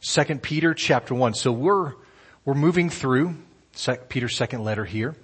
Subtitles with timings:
[0.00, 1.34] Second Peter chapter one.
[1.34, 1.94] So we're,
[2.44, 3.34] we're moving through
[4.08, 5.16] Peter's second letter here.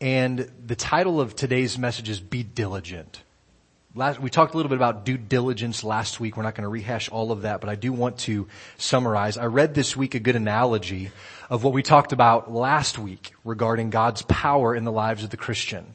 [0.00, 3.22] And the title of today's message is Be Diligent.
[3.94, 6.36] Last, we talked a little bit about due diligence last week.
[6.36, 8.46] We're not going to rehash all of that, but I do want to
[8.76, 9.38] summarize.
[9.38, 11.10] I read this week a good analogy
[11.48, 15.38] of what we talked about last week regarding God's power in the lives of the
[15.38, 15.94] Christian.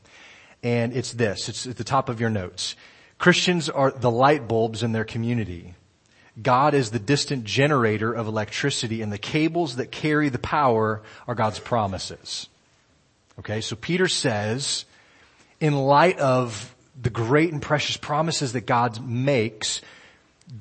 [0.63, 1.49] And it's this.
[1.49, 2.75] It's at the top of your notes.
[3.19, 5.75] Christians are the light bulbs in their community.
[6.41, 11.35] God is the distant generator of electricity and the cables that carry the power are
[11.35, 12.49] God's promises.
[13.39, 14.85] Okay, so Peter says,
[15.59, 19.81] in light of the great and precious promises that God makes,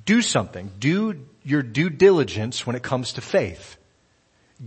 [0.05, 0.71] do something.
[0.79, 3.77] Do your due diligence when it comes to faith.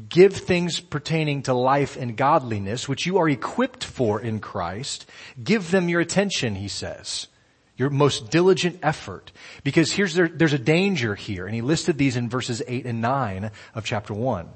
[0.10, 5.10] Give things pertaining to life and godliness, which you are equipped for in Christ.
[5.42, 7.28] Give them your attention, he says.
[7.78, 9.32] Your most diligent effort.
[9.64, 13.02] Because here's there, there's a danger here, and he listed these in verses 8 and
[13.02, 14.50] 9 of chapter 1.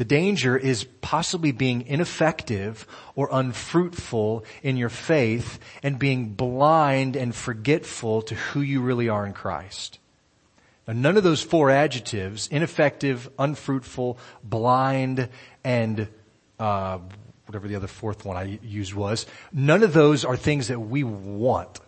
[0.00, 7.34] The danger is possibly being ineffective or unfruitful in your faith and being blind and
[7.34, 9.98] forgetful to who you really are in Christ.
[10.86, 15.28] Now none of those four adjectives, ineffective, unfruitful, blind,
[15.64, 16.08] and
[16.58, 16.98] uh,
[17.44, 21.04] whatever the other fourth one I used was, none of those are things that we
[21.04, 21.78] want.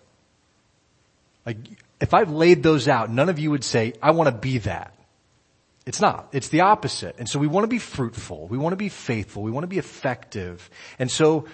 [1.44, 1.56] Like,
[2.00, 4.94] if I've laid those out, none of you would say, I want to be that.
[5.84, 6.28] It's not.
[6.32, 7.16] It's the opposite.
[7.18, 8.46] And so we want to be fruitful.
[8.46, 9.42] We want to be faithful.
[9.42, 10.70] We want to be effective.
[10.98, 11.46] And so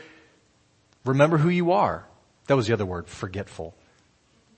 [1.04, 2.06] remember who you are.
[2.46, 3.74] That was the other word, forgetful.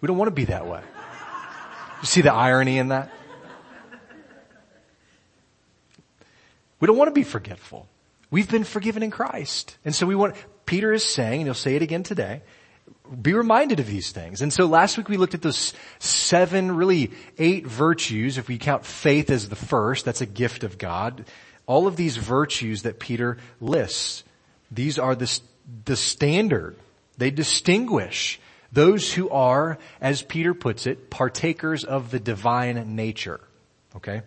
[0.01, 0.83] We don't want to be that way.
[2.01, 3.13] You see the irony in that?
[6.81, 7.87] We don't want to be forgetful.
[8.31, 9.77] We've been forgiven in Christ.
[9.85, 10.35] And so we want,
[10.67, 12.43] Peter is saying, and he'll say it again today,
[13.21, 14.43] be reminded of these things.
[14.43, 18.39] And so last week we looked at those seven, really eight virtues.
[18.39, 21.25] If we count faith as the first, that's a gift of God.
[21.67, 24.25] All of these virtues that Peter lists,
[24.71, 25.41] these are the,
[25.85, 26.77] the standard.
[27.19, 28.41] They distinguish
[28.73, 33.41] those who are, as Peter puts it, partakers of the divine nature.
[33.97, 34.23] Okay?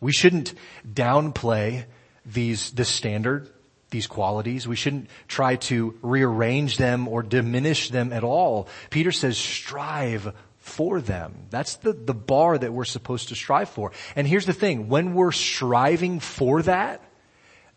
[0.00, 0.52] We shouldn't
[0.86, 1.84] downplay
[2.26, 3.50] these, this standard
[3.92, 4.66] these qualities.
[4.66, 8.66] We shouldn't try to rearrange them or diminish them at all.
[8.90, 11.46] Peter says strive for them.
[11.50, 13.92] That's the, the bar that we're supposed to strive for.
[14.16, 17.00] And here's the thing, when we're striving for that,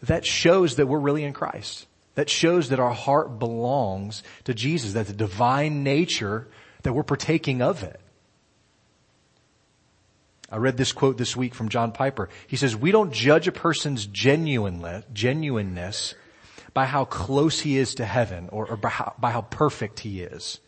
[0.03, 1.87] that shows that we're really in Christ.
[2.15, 6.47] That shows that our heart belongs to Jesus, that the divine nature,
[6.83, 7.99] that we're partaking of it.
[10.55, 12.29] I read this quote this week from John Piper.
[12.47, 16.15] He says, we don't judge a person's genuineness
[16.73, 20.21] by how close he is to heaven or, or by, how, by how perfect he
[20.21, 20.61] is,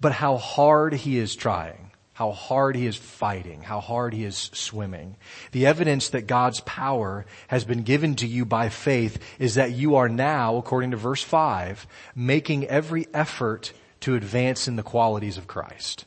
[0.00, 4.48] but how hard he is trying, how hard he is fighting, how hard he is
[4.54, 5.16] swimming.
[5.52, 9.96] The evidence that God's power has been given to you by faith is that you
[9.96, 15.46] are now, according to verse 5, making every effort to advance in the qualities of
[15.46, 16.06] Christ.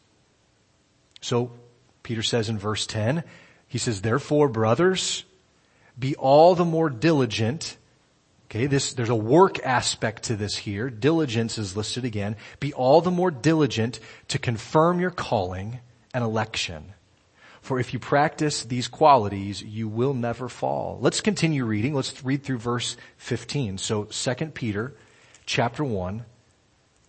[1.21, 1.51] So
[2.03, 3.23] Peter says in verse 10,
[3.67, 5.23] he says, therefore brothers,
[5.97, 7.77] be all the more diligent.
[8.45, 10.89] Okay, this, there's a work aspect to this here.
[10.89, 12.35] Diligence is listed again.
[12.59, 15.79] Be all the more diligent to confirm your calling
[16.13, 16.93] and election.
[17.61, 20.97] For if you practice these qualities, you will never fall.
[20.99, 21.93] Let's continue reading.
[21.93, 23.77] Let's read through verse 15.
[23.77, 24.93] So 2 Peter
[25.45, 26.25] chapter 1,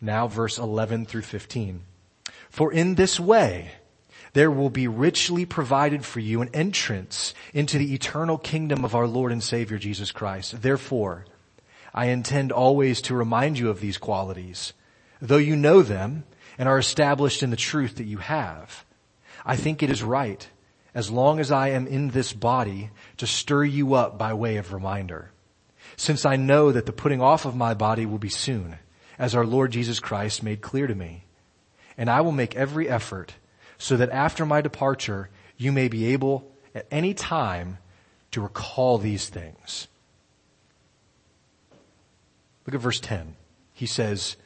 [0.00, 1.82] now verse 11 through 15.
[2.50, 3.72] For in this way,
[4.34, 9.06] there will be richly provided for you an entrance into the eternal kingdom of our
[9.06, 10.61] Lord and Savior Jesus Christ.
[10.61, 11.25] Therefore,
[11.95, 14.73] I intend always to remind you of these qualities,
[15.23, 16.25] though you know them
[16.59, 18.84] and are established in the truth that you have.
[19.47, 20.49] I think it is right,
[20.94, 24.73] as long as I am in this body, to stir you up by way of
[24.73, 25.31] reminder.
[25.97, 28.78] Since I know that the putting off of my body will be soon,
[29.17, 31.25] as our Lord Jesus Christ made clear to me.
[31.97, 33.34] And I will make every effort
[33.84, 35.28] so that after my departure,
[35.59, 37.76] you may be able at any time
[38.31, 39.88] to recall these things.
[42.67, 43.37] Look at verse 10.
[43.75, 44.38] He says,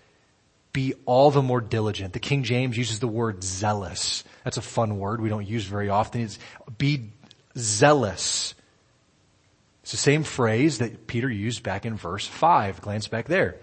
[0.73, 2.15] be all the more diligent.
[2.15, 4.25] The King James uses the word zealous.
[4.43, 6.23] That's a fun word we don't use very often.
[6.23, 6.41] It's
[6.77, 7.13] be
[7.57, 8.57] zealous.
[9.85, 12.81] It's the same phrase that Peter used back in verse 5.
[12.81, 13.55] Glance back there.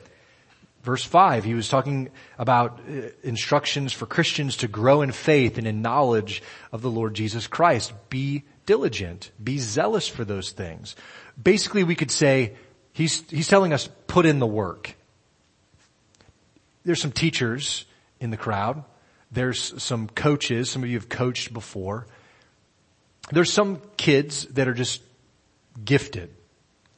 [0.85, 5.65] Verse 5, he was talking about uh, instructions for Christians to grow in faith and
[5.65, 7.91] in knowledge of the Lord Jesus Christ.
[8.09, 9.31] Be diligent.
[9.43, 10.95] Be zealous for those things.
[11.41, 12.53] Basically, we could say,
[12.93, 14.95] he's, he's telling us, put in the work.
[16.83, 17.85] There's some teachers
[18.19, 18.83] in the crowd.
[19.31, 20.69] There's some coaches.
[20.69, 22.05] Some of you have coached before.
[23.31, 25.01] there's some kids that are just
[25.83, 26.29] gifted,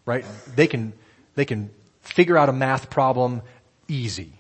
[0.06, 0.26] right?
[0.58, 0.92] They can,
[1.36, 1.70] they can
[2.02, 3.44] figure out a math problem
[3.88, 4.34] easy.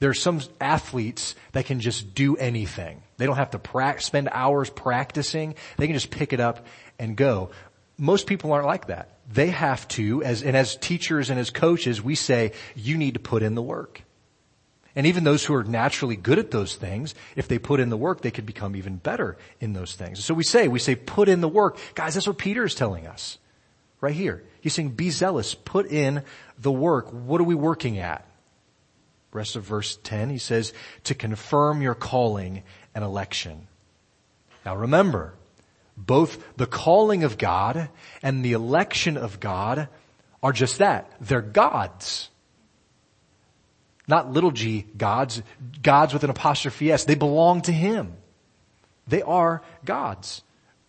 [0.00, 3.02] There are some athletes that can just do anything.
[3.16, 5.54] They don't have to pra- spend hours practicing.
[5.76, 6.66] They can just pick it up
[6.98, 7.50] and go.
[7.96, 9.18] Most people aren't like that.
[9.32, 13.20] They have to, as, and as teachers and as coaches, we say, you need to
[13.20, 14.02] put in the work.
[14.96, 17.96] And even those who are naturally good at those things, if they put in the
[17.96, 20.24] work, they could become even better in those things.
[20.24, 21.78] So we say, we say, put in the work.
[21.94, 23.38] Guys, that's what Peter is telling us.
[24.00, 24.44] Right here.
[24.60, 26.22] He's saying, be zealous, put in
[26.58, 27.10] the work.
[27.10, 28.26] What are we working at?
[29.34, 30.72] Rest of verse 10, he says,
[31.02, 32.62] to confirm your calling
[32.94, 33.66] and election.
[34.64, 35.34] Now remember,
[35.96, 37.88] both the calling of God
[38.22, 39.88] and the election of God
[40.40, 41.10] are just that.
[41.20, 42.30] They're God's.
[44.06, 45.42] Not little g gods,
[45.82, 47.04] gods with an apostrophe s.
[47.04, 48.12] They belong to Him.
[49.08, 50.42] They are God's.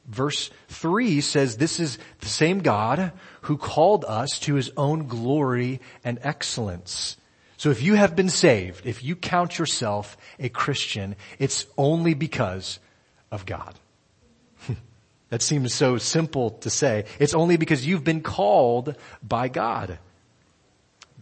[0.05, 3.11] Verse 3 says this is the same God
[3.41, 7.17] who called us to His own glory and excellence.
[7.57, 12.79] So if you have been saved, if you count yourself a Christian, it's only because
[13.31, 13.75] of God.
[15.29, 17.05] that seems so simple to say.
[17.19, 19.99] It's only because you've been called by God.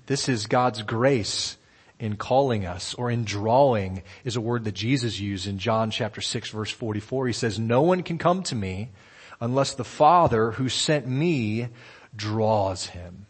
[0.07, 1.57] This is God's grace
[1.99, 6.19] in calling us or in drawing is a word that Jesus used in John chapter
[6.19, 7.27] 6 verse 44.
[7.27, 8.89] He says, no one can come to me
[9.39, 11.69] unless the Father who sent me
[12.15, 13.25] draws him.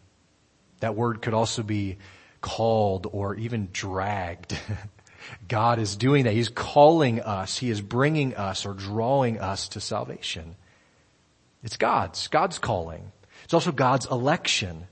[0.80, 1.98] That word could also be
[2.44, 4.54] called or even dragged.
[5.48, 6.34] God is doing that.
[6.34, 7.56] He's calling us.
[7.56, 10.54] He is bringing us or drawing us to salvation.
[11.62, 13.12] It's God's, God's calling.
[13.44, 14.86] It's also God's election.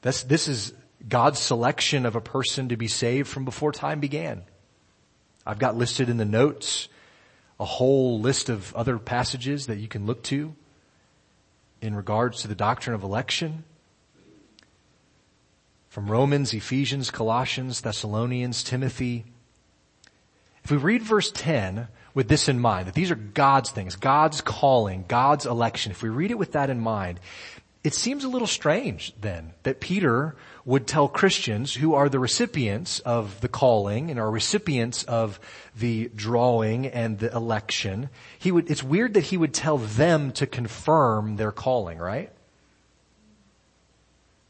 [0.00, 0.72] This, this is
[1.06, 4.42] God's selection of a person to be saved from before time began.
[5.46, 6.88] I've got listed in the notes
[7.60, 10.54] a whole list of other passages that you can look to
[11.82, 13.64] in regards to the doctrine of election.
[15.98, 19.24] From Romans, Ephesians, Colossians, Thessalonians, Timothy.
[20.62, 24.40] If we read verse 10 with this in mind, that these are God's things, God's
[24.40, 27.18] calling, God's election, if we read it with that in mind,
[27.82, 33.00] it seems a little strange then that Peter would tell Christians who are the recipients
[33.00, 35.40] of the calling and are recipients of
[35.76, 38.08] the drawing and the election.
[38.38, 42.30] He would, it's weird that he would tell them to confirm their calling, right?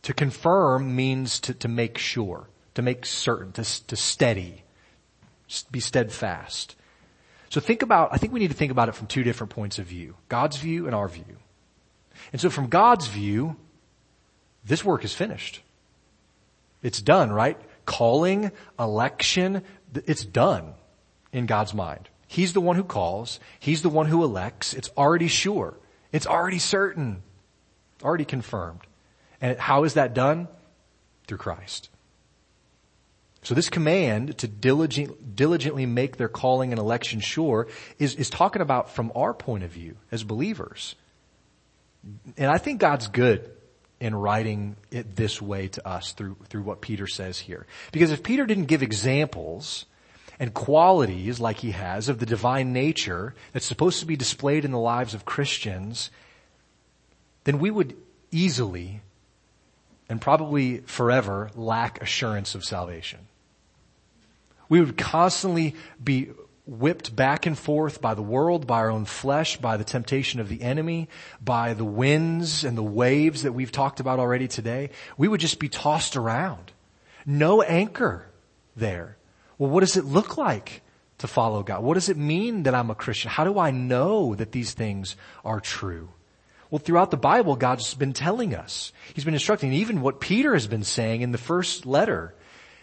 [0.02, 4.62] To confirm means to, to make sure, to make certain, to, to steady,
[5.70, 6.76] be steadfast.
[7.50, 9.78] So think about, I think we need to think about it from two different points
[9.78, 10.14] of view.
[10.28, 11.36] God's view and our view.
[12.32, 13.56] And so from God's view,
[14.64, 15.62] this work is finished.
[16.82, 17.58] It's done, right?
[17.86, 19.62] Calling, election,
[19.94, 20.74] it's done
[21.32, 22.08] in God's mind.
[22.26, 23.40] He's the one who calls.
[23.58, 24.74] He's the one who elects.
[24.74, 25.74] It's already sure.
[26.12, 27.22] It's already certain.
[28.02, 28.80] Already confirmed.
[29.40, 30.48] And how is that done?
[31.26, 31.90] Through Christ.
[33.42, 37.68] So this command to diligent, diligently make their calling and election sure
[37.98, 40.96] is, is talking about from our point of view as believers.
[42.36, 43.50] And I think God's good
[44.00, 47.66] in writing it this way to us through, through what Peter says here.
[47.92, 49.86] Because if Peter didn't give examples
[50.38, 54.70] and qualities like he has of the divine nature that's supposed to be displayed in
[54.70, 56.10] the lives of Christians,
[57.44, 57.96] then we would
[58.30, 59.00] easily
[60.08, 63.20] and probably forever lack assurance of salvation.
[64.68, 66.30] We would constantly be
[66.66, 70.50] whipped back and forth by the world, by our own flesh, by the temptation of
[70.50, 71.08] the enemy,
[71.40, 75.58] by the winds and the waves that we've talked about already today, we would just
[75.58, 76.72] be tossed around.
[77.24, 78.26] No anchor
[78.76, 79.16] there.
[79.56, 80.82] Well, what does it look like
[81.18, 81.82] to follow God?
[81.82, 83.30] What does it mean that I'm a Christian?
[83.30, 86.10] How do I know that these things are true?
[86.70, 88.92] Well, throughout the Bible, God's been telling us.
[89.14, 89.72] He's been instructing.
[89.72, 92.34] Even what Peter has been saying in the first letter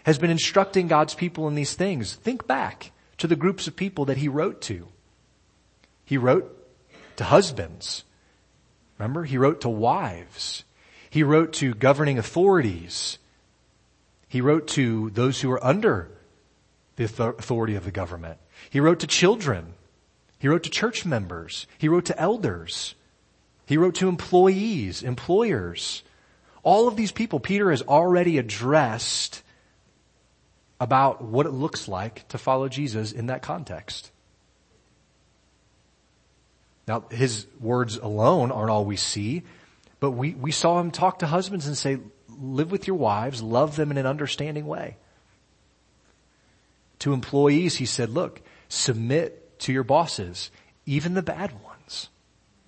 [0.04, 2.14] has been instructing God's people in these things.
[2.14, 4.88] Think back to the groups of people that he wrote to.
[6.04, 6.52] He wrote
[7.16, 8.04] to husbands.
[8.98, 9.24] Remember?
[9.24, 10.64] He wrote to wives.
[11.10, 13.18] He wrote to governing authorities.
[14.28, 16.10] He wrote to those who are under
[16.96, 18.38] the authority of the government.
[18.70, 19.74] He wrote to children.
[20.38, 21.66] He wrote to church members.
[21.78, 22.94] He wrote to elders.
[23.66, 26.02] He wrote to employees, employers.
[26.62, 29.42] All of these people Peter has already addressed
[30.80, 34.10] about what it looks like to follow Jesus in that context.
[36.86, 39.42] Now, his words alone aren't all we see,
[39.98, 43.74] but we, we saw him talk to husbands and say, live with your wives, love
[43.74, 44.96] them in an understanding way.
[47.00, 50.50] To employees, he said, look, submit to your bosses,
[50.84, 52.08] even the bad ones.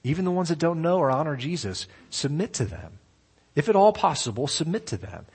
[0.04, 2.98] Even the ones that don't know or honor Jesus, submit to them.
[3.54, 5.26] If at all possible, submit to them.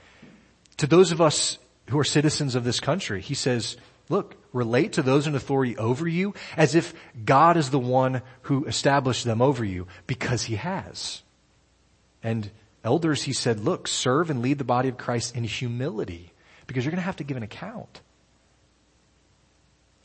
[0.78, 1.58] To those of us
[1.90, 3.76] who are citizens of this country, he says,
[4.08, 6.94] look, relate to those in authority over you as if
[7.24, 11.22] God is the one who established them over you because he has.
[12.22, 12.50] And
[12.82, 16.32] elders, he said, look, serve and lead the body of Christ in humility
[16.66, 18.00] because you're going to have to give an account.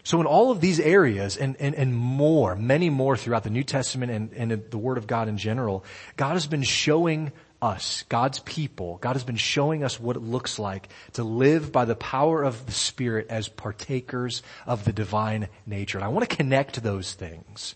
[0.03, 3.63] So in all of these areas and, and, and more, many more throughout the New
[3.63, 5.83] Testament and, and the Word of God in general,
[6.15, 10.59] God has been showing us, God's people, God has been showing us what it looks
[10.59, 15.97] like to live by the power of the Spirit as partakers of the divine nature.
[15.97, 17.75] And I want to connect those things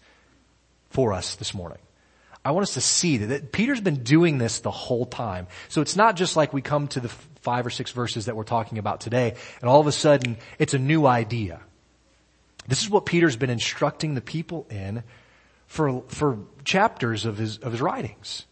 [0.90, 1.80] for us this morning.
[2.46, 5.48] I want us to see that, that Peter's been doing this the whole time.
[5.70, 7.10] So it's not just like we come to the
[7.42, 10.74] five or six verses that we're talking about today and all of a sudden it's
[10.74, 11.60] a new idea.
[12.68, 15.04] This is what Peter's been instructing the people in
[15.68, 18.46] for, for chapters of his, of his writings.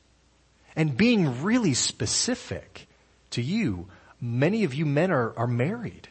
[0.76, 2.88] And being really specific
[3.32, 3.88] to you,
[4.20, 6.10] many of you men are, are married.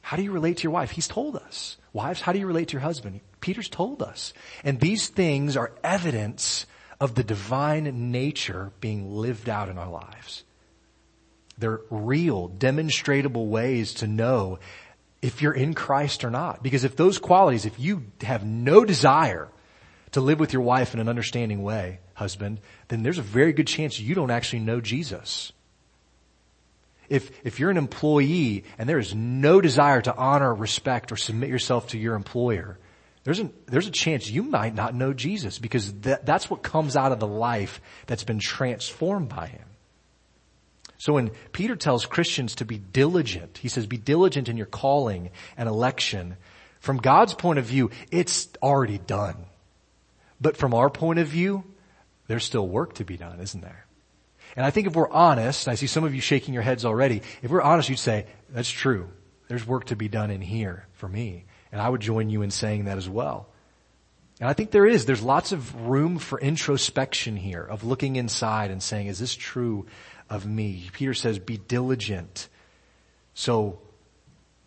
[0.00, 0.90] How do you relate to your wife?
[0.90, 1.76] He's told us.
[1.92, 3.20] Wives, how do you relate to your husband?
[3.40, 4.32] Peter's told us.
[4.64, 6.66] And these things are evidence
[7.00, 10.44] of the divine nature being lived out in our lives.
[11.58, 14.58] They're real, demonstrable ways to know
[15.20, 16.62] if you're in Christ or not.
[16.62, 19.48] Because if those qualities, if you have no desire
[20.12, 23.66] to live with your wife in an understanding way, husband, then there's a very good
[23.66, 25.52] chance you don't actually know Jesus.
[27.08, 31.48] If, if you're an employee and there is no desire to honor, respect, or submit
[31.48, 32.78] yourself to your employer,
[33.24, 36.96] there's a, there's a chance you might not know Jesus because that, that's what comes
[36.96, 39.64] out of the life that's been transformed by Him.
[40.98, 45.30] So when Peter tells Christians to be diligent, he says be diligent in your calling
[45.56, 46.36] and election.
[46.80, 49.46] From God's point of view, it's already done.
[50.40, 51.64] But from our point of view,
[52.26, 53.86] there's still work to be done, isn't there?
[54.56, 57.22] And I think if we're honest, I see some of you shaking your heads already,
[57.42, 59.08] if we're honest, you'd say, that's true.
[59.46, 61.44] There's work to be done in here for me.
[61.70, 63.48] And I would join you in saying that as well.
[64.40, 65.04] And I think there is.
[65.04, 69.86] There's lots of room for introspection here of looking inside and saying, is this true
[70.30, 70.88] of me.
[70.92, 72.48] Peter says, be diligent.
[73.34, 73.78] So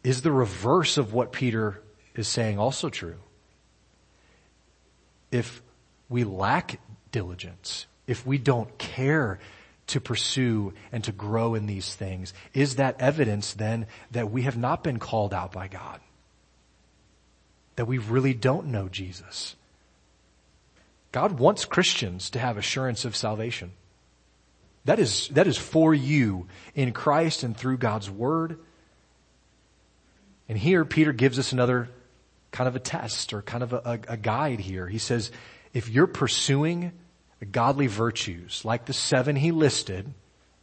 [0.03, 1.81] is the reverse of what Peter
[2.15, 3.17] is saying also true?
[5.31, 5.61] If
[6.09, 6.79] we lack
[7.11, 9.39] diligence, if we don't care
[9.87, 14.57] to pursue and to grow in these things, is that evidence then that we have
[14.57, 15.99] not been called out by God?
[17.75, 19.55] That we really don't know Jesus?
[21.11, 23.71] God wants Christians to have assurance of salvation.
[24.85, 28.59] That is, that is for you in Christ and through God's Word.
[30.49, 31.89] And here Peter gives us another
[32.51, 34.87] kind of a test or kind of a, a, guide here.
[34.87, 35.31] He says,
[35.73, 36.91] if you're pursuing
[37.51, 40.13] godly virtues like the seven he listed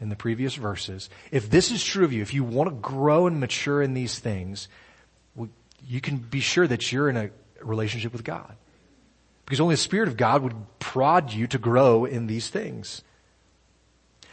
[0.01, 3.27] in the previous verses, if this is true of you, if you want to grow
[3.27, 4.69] and mature in these things,
[5.87, 7.31] you can be sure that you're in a
[7.63, 8.55] relationship with God.
[9.47, 13.03] Because only the Spirit of God would prod you to grow in these things.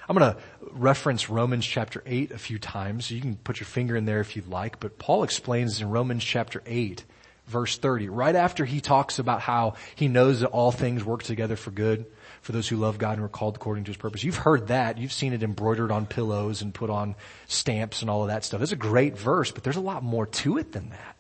[0.07, 0.39] I'm going to
[0.71, 3.09] reference Romans chapter 8 a few times.
[3.09, 6.23] You can put your finger in there if you'd like, but Paul explains in Romans
[6.23, 7.03] chapter 8
[7.47, 11.55] verse 30, right after he talks about how he knows that all things work together
[11.55, 12.05] for good
[12.41, 14.23] for those who love God and are called according to his purpose.
[14.23, 14.97] You've heard that.
[14.97, 17.15] You've seen it embroidered on pillows and put on
[17.47, 18.61] stamps and all of that stuff.
[18.61, 21.15] It's a great verse, but there's a lot more to it than that.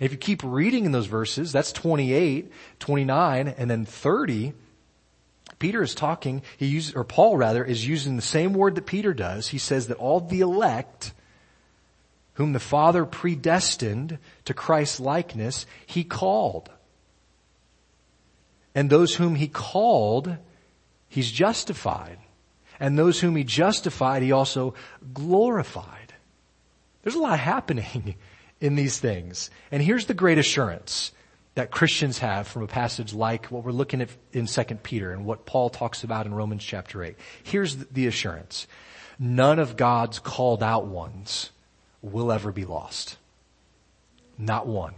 [0.00, 4.54] If you keep reading in those verses, that's 28, 29, and then 30,
[5.60, 9.14] Peter is talking, he uses, or Paul rather, is using the same word that Peter
[9.14, 9.46] does.
[9.48, 11.12] He says that all the elect,
[12.34, 16.70] whom the Father predestined to Christ's likeness, he called.
[18.74, 20.34] And those whom he called,
[21.08, 22.18] he's justified.
[22.80, 24.72] And those whom he justified, he also
[25.12, 26.14] glorified.
[27.02, 28.14] There's a lot happening
[28.62, 29.50] in these things.
[29.70, 31.12] And here's the great assurance
[31.60, 35.26] that Christians have from a passage like what we're looking at in 2 Peter and
[35.26, 37.16] what Paul talks about in Romans chapter 8.
[37.42, 38.66] Here's the assurance.
[39.18, 41.50] None of God's called out ones
[42.00, 43.18] will ever be lost.
[44.38, 44.94] Not one.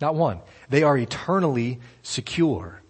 [0.00, 0.38] Not one.
[0.70, 2.80] They are eternally secure.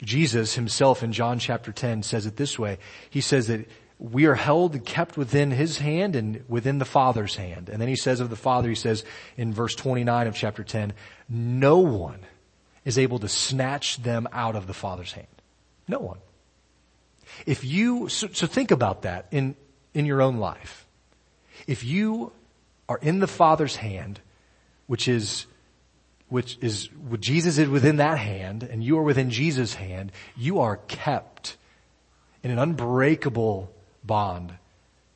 [0.00, 2.78] Jesus himself in John chapter 10 says it this way.
[3.10, 3.68] He says that
[3.98, 7.68] we are held and kept within his hand and within the Father's hand.
[7.68, 9.04] And then he says of the Father, he says
[9.36, 10.92] in verse 29 of chapter 10,
[11.28, 12.20] no one
[12.84, 15.26] is able to snatch them out of the Father's hand.
[15.88, 16.18] No one.
[17.44, 19.56] If you, so, so think about that in,
[19.94, 20.86] in your own life.
[21.66, 22.32] If you
[22.88, 24.20] are in the Father's hand,
[24.86, 25.46] which is
[26.28, 30.60] which is what Jesus is within that hand and you are within Jesus' hand, you
[30.60, 31.56] are kept
[32.42, 33.72] in an unbreakable
[34.08, 34.52] bond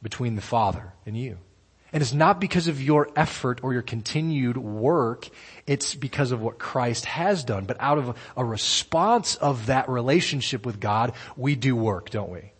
[0.01, 1.39] between the Father and you.
[1.93, 5.29] And it's not because of your effort or your continued work.
[5.67, 7.67] It's because of what Christ has done.
[7.67, 12.53] But out of a response of that relationship with God, we do work, don't we?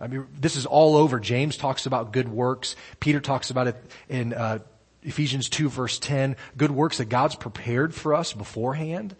[0.00, 1.18] I mean, this is all over.
[1.18, 2.76] James talks about good works.
[3.00, 3.76] Peter talks about it
[4.08, 4.58] in uh,
[5.02, 6.36] Ephesians 2 verse 10.
[6.56, 9.16] Good works that God's prepared for us beforehand.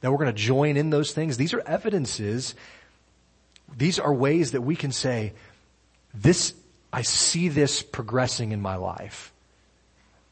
[0.00, 1.36] That we're going to join in those things.
[1.36, 2.54] These are evidences.
[3.76, 5.34] These are ways that we can say,
[6.14, 6.54] this
[6.92, 9.32] I see this progressing in my life.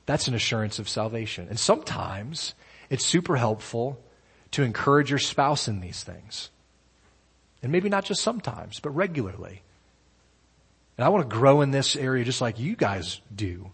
[0.07, 1.49] That's an assurance of salvation.
[1.49, 2.55] And sometimes
[2.89, 4.01] it's super helpful
[4.53, 6.51] to encourage your spouse in these things.
[7.63, 9.63] And maybe not just sometimes, but regularly.
[10.97, 13.71] And I want to grow in this area just like you guys do.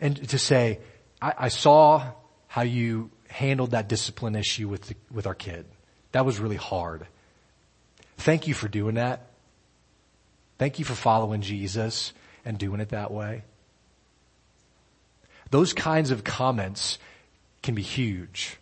[0.00, 0.80] And to say,
[1.20, 2.12] I, I saw
[2.46, 5.66] how you handled that discipline issue with the, with our kid.
[6.12, 7.06] That was really hard.
[8.16, 9.27] Thank you for doing that.
[10.58, 12.12] Thank you for following Jesus
[12.44, 13.44] and doing it that way.
[15.50, 16.98] Those kinds of comments
[17.62, 18.58] can be huge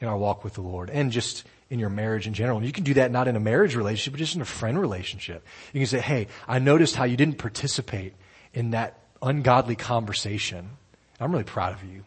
[0.00, 2.58] in our walk with the Lord and just in your marriage in general.
[2.58, 4.78] And you can do that not in a marriage relationship, but just in a friend
[4.78, 5.44] relationship.
[5.72, 8.14] You can say, hey, I noticed how you didn't participate
[8.52, 10.70] in that ungodly conversation.
[11.18, 12.04] I'm really proud of you.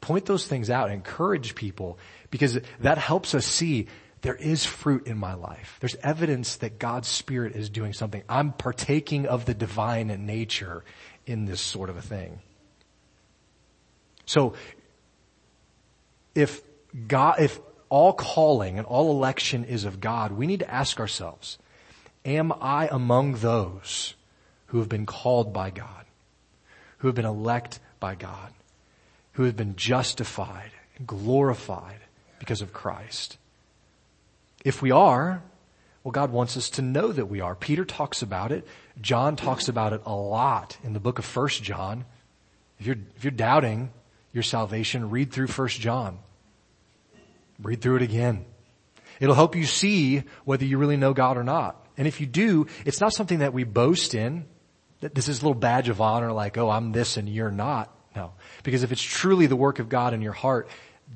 [0.00, 1.98] Point those things out, and encourage people
[2.30, 3.86] because that helps us see
[4.24, 5.76] there is fruit in my life.
[5.80, 8.22] There's evidence that God's Spirit is doing something.
[8.26, 10.82] I'm partaking of the divine nature
[11.26, 12.40] in this sort of a thing.
[14.24, 14.54] So,
[16.34, 16.62] if
[17.06, 21.58] God, if all calling and all election is of God, we need to ask ourselves,
[22.24, 24.14] am I among those
[24.68, 26.06] who have been called by God,
[26.96, 28.54] who have been elect by God,
[29.32, 32.00] who have been justified and glorified
[32.38, 33.36] because of Christ?
[34.64, 35.42] If we are,
[36.02, 37.54] well, God wants us to know that we are.
[37.54, 38.66] Peter talks about it.
[39.00, 42.04] John talks about it a lot in the book of First John.
[42.78, 43.90] If you're, if you're doubting
[44.32, 46.18] your salvation, read through First John.
[47.62, 48.44] Read through it again.
[49.20, 51.86] It'll help you see whether you really know God or not.
[51.96, 54.46] And if you do, it's not something that we boast in.
[55.00, 57.94] That this is a little badge of honor like, oh, I'm this and you're not.
[58.16, 58.32] No.
[58.62, 60.68] Because if it's truly the work of God in your heart,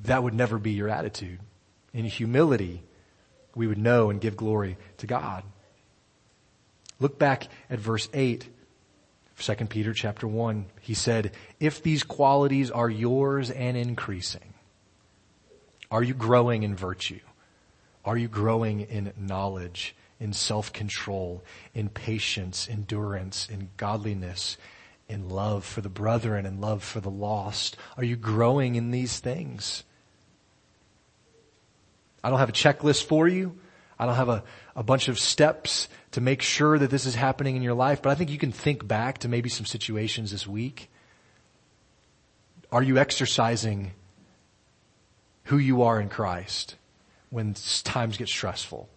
[0.04, 1.40] that would never be your attitude.
[1.92, 2.82] In humility,
[3.58, 5.42] we would know and give glory to God.
[7.00, 8.48] Look back at verse 8,
[9.38, 10.66] 2 Peter chapter 1.
[10.80, 14.54] He said, if these qualities are yours and increasing,
[15.90, 17.20] are you growing in virtue?
[18.04, 21.42] Are you growing in knowledge, in self-control,
[21.74, 24.56] in patience, endurance, in godliness,
[25.08, 27.76] in love for the brethren and love for the lost?
[27.96, 29.84] Are you growing in these things?
[32.22, 33.58] I don't have a checklist for you.
[33.98, 34.44] I don't have a,
[34.76, 38.10] a bunch of steps to make sure that this is happening in your life, but
[38.10, 40.90] I think you can think back to maybe some situations this week.
[42.70, 43.92] Are you exercising
[45.44, 46.76] who you are in Christ
[47.30, 47.54] when
[47.84, 48.88] times get stressful?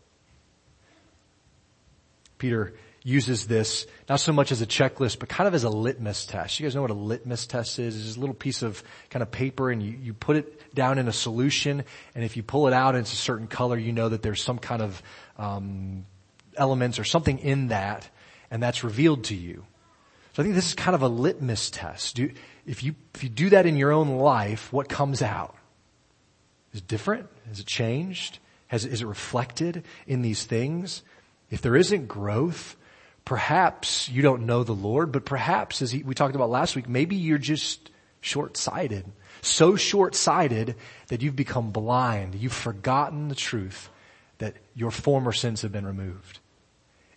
[2.38, 2.74] Peter
[3.04, 6.60] uses this not so much as a checklist, but kind of as a litmus test.
[6.60, 8.08] You guys know what a litmus test is?
[8.08, 11.08] It's a little piece of kind of paper and you, you put it down in
[11.08, 11.84] a solution
[12.14, 14.44] and if you pull it out and it's a certain color, you know that there's
[14.44, 15.02] some kind of,
[15.38, 16.06] um,
[16.58, 18.10] elements or something in that
[18.52, 19.66] and that's revealed to you.
[20.34, 22.16] So I think this is kind of a litmus test.
[22.16, 22.32] Do,
[22.66, 25.56] if you, if you do that in your own life, what comes out?
[26.74, 27.28] Is it different?
[27.50, 28.40] Has it changed?
[28.68, 31.04] Has, is it reflected in these things?
[31.50, 32.78] If there isn't growth,
[33.32, 37.16] Perhaps you don't know the Lord, but perhaps, as we talked about last week, maybe
[37.16, 37.90] you're just
[38.20, 39.06] short-sighted.
[39.42, 40.76] So short-sighted
[41.08, 42.36] that you've become blind.
[42.36, 43.90] You've forgotten the truth
[44.40, 46.40] that your former sins have been removed.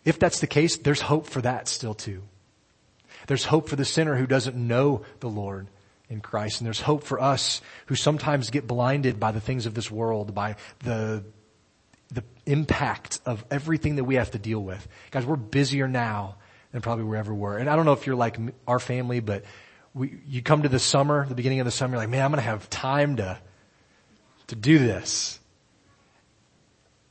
[0.04, 2.22] If that's the case, there's hope for that still too.
[3.26, 5.66] There's hope for the sinner who doesn't know the Lord
[6.08, 6.60] in Christ.
[6.60, 10.32] And there's hope for us who sometimes get blinded by the things of this world,
[10.32, 11.24] by the the
[12.46, 14.86] impact of everything that we have to deal with.
[15.10, 16.36] Guys, we're busier now
[16.72, 17.56] than probably we ever were.
[17.58, 19.44] And I don't know if you're like our family, but
[19.94, 22.30] we, you come to the summer, the beginning of the summer, you're like, man, I'm
[22.30, 23.38] going to have time to,
[24.48, 25.38] to do this.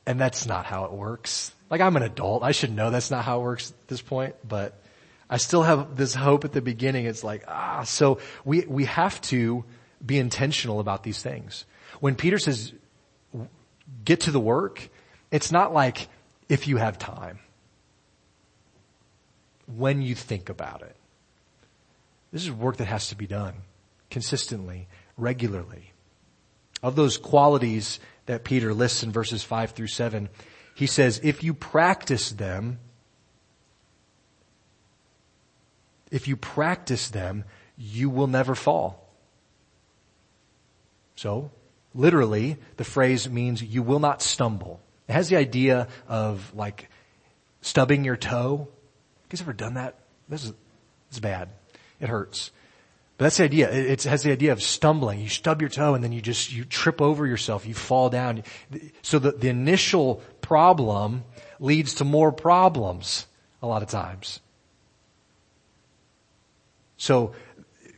[0.06, 1.54] And that's not how it works.
[1.70, 2.44] Like I'm an adult.
[2.44, 4.78] I should know that's not how it works at this point, but
[5.30, 7.06] I still have this hope at the beginning.
[7.06, 9.64] It's like, ah, so we, we have to
[10.06, 11.66] be intentional about these things.
[12.02, 12.74] When Peter says,
[14.04, 14.90] get to the work,
[15.34, 16.08] it's not like
[16.48, 17.40] if you have time.
[19.66, 20.96] When you think about it.
[22.32, 23.56] This is work that has to be done
[24.12, 25.92] consistently, regularly.
[26.84, 30.30] of those qualities that Peter lists in verses 5 through 7,
[30.76, 32.78] he says, if you practice them,
[36.12, 37.46] if you practice them,
[37.78, 39.10] you will never fall.
[41.16, 41.52] So,
[41.96, 44.83] literally, the phrase means you will not stumble.
[45.08, 46.90] It has the idea of like
[47.62, 48.68] stubbing your toe.
[48.68, 50.00] You guys ever done that?
[50.30, 50.54] This is,
[51.10, 51.50] it's bad.
[52.00, 52.52] It hurts.
[53.18, 53.72] But that's the idea.
[53.72, 55.20] It, has the idea of stumbling.
[55.20, 57.66] You stub your toe and then you just, you trip over yourself.
[57.66, 58.44] You fall down.
[59.02, 61.24] So the, the initial problem
[61.60, 63.28] leads to more problems
[63.62, 64.40] a lot of times.
[66.98, 67.34] So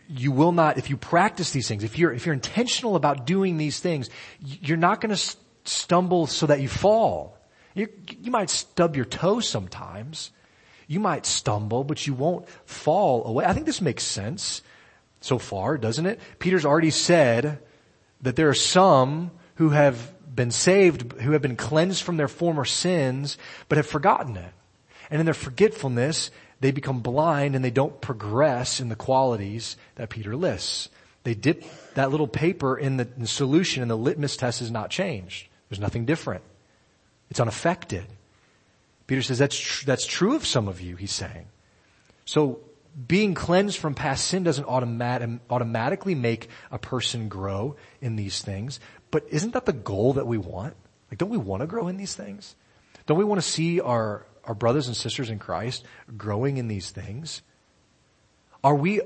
[0.08, 3.58] you will not, if you practice these things, if you're, if you're intentional about doing
[3.58, 5.36] these things, you're not going to
[5.68, 7.38] stumble so that you fall.
[7.74, 7.90] You,
[8.22, 10.32] you might stub your toe sometimes.
[10.88, 13.46] You might stumble, but you won't fall away.
[13.46, 14.62] I think this makes sense
[15.20, 16.20] so far, doesn't it?
[16.40, 17.60] Peter's already said
[18.22, 22.66] that there are some who have been saved, who have been cleansed from their former
[22.66, 24.52] sins, but have forgotten it.
[25.10, 30.10] And in their forgetfulness, they become blind and they don't progress in the qualities that
[30.10, 30.90] Peter lists.
[31.24, 31.64] They dip
[31.96, 35.48] that little paper in the, in the solution and the litmus test is not changed.
[35.76, 36.42] There's nothing different.
[37.30, 38.06] It's unaffected.
[39.08, 41.48] Peter says that's, tr- that's true of some of you, he's saying.
[42.24, 42.62] So
[43.08, 48.42] being cleansed from past sin doesn't automat- um, automatically make a person grow in these
[48.42, 48.80] things.
[49.12, 50.78] But isn't that the goal that we want?
[51.12, 52.56] Like, don't we want to grow in these things?
[53.06, 55.84] Don't we want to see our, our brothers and sisters in Christ
[56.16, 57.42] growing in these things?
[58.64, 59.02] Are we,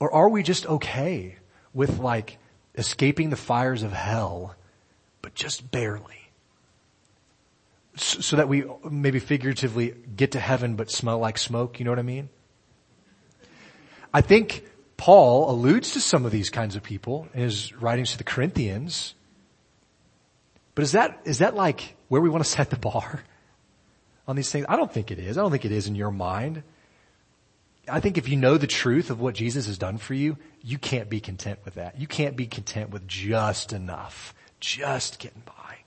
[0.00, 1.36] or are we just okay
[1.72, 2.38] with like
[2.74, 4.56] escaping the fires of hell,
[5.22, 6.30] but just barely?
[7.96, 11.98] So that we maybe figuratively get to heaven but smell like smoke, you know what
[11.98, 12.28] I mean?
[14.12, 14.64] I think
[14.96, 19.14] Paul alludes to some of these kinds of people in his writings to the Corinthians.
[20.74, 23.22] But is that, is that like where we want to set the bar
[24.26, 24.66] on these things?
[24.68, 25.36] I don't think it is.
[25.36, 26.62] I don't think it is in your mind.
[27.88, 30.78] I think if you know the truth of what Jesus has done for you, you
[30.78, 31.98] can't be content with that.
[32.00, 35.78] You can't be content with just enough, just getting by.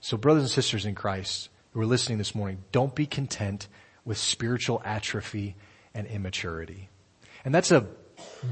[0.00, 3.68] So brothers and sisters in Christ who are listening this morning, don't be content
[4.04, 5.56] with spiritual atrophy
[5.94, 6.88] and immaturity.
[7.44, 7.86] And that's a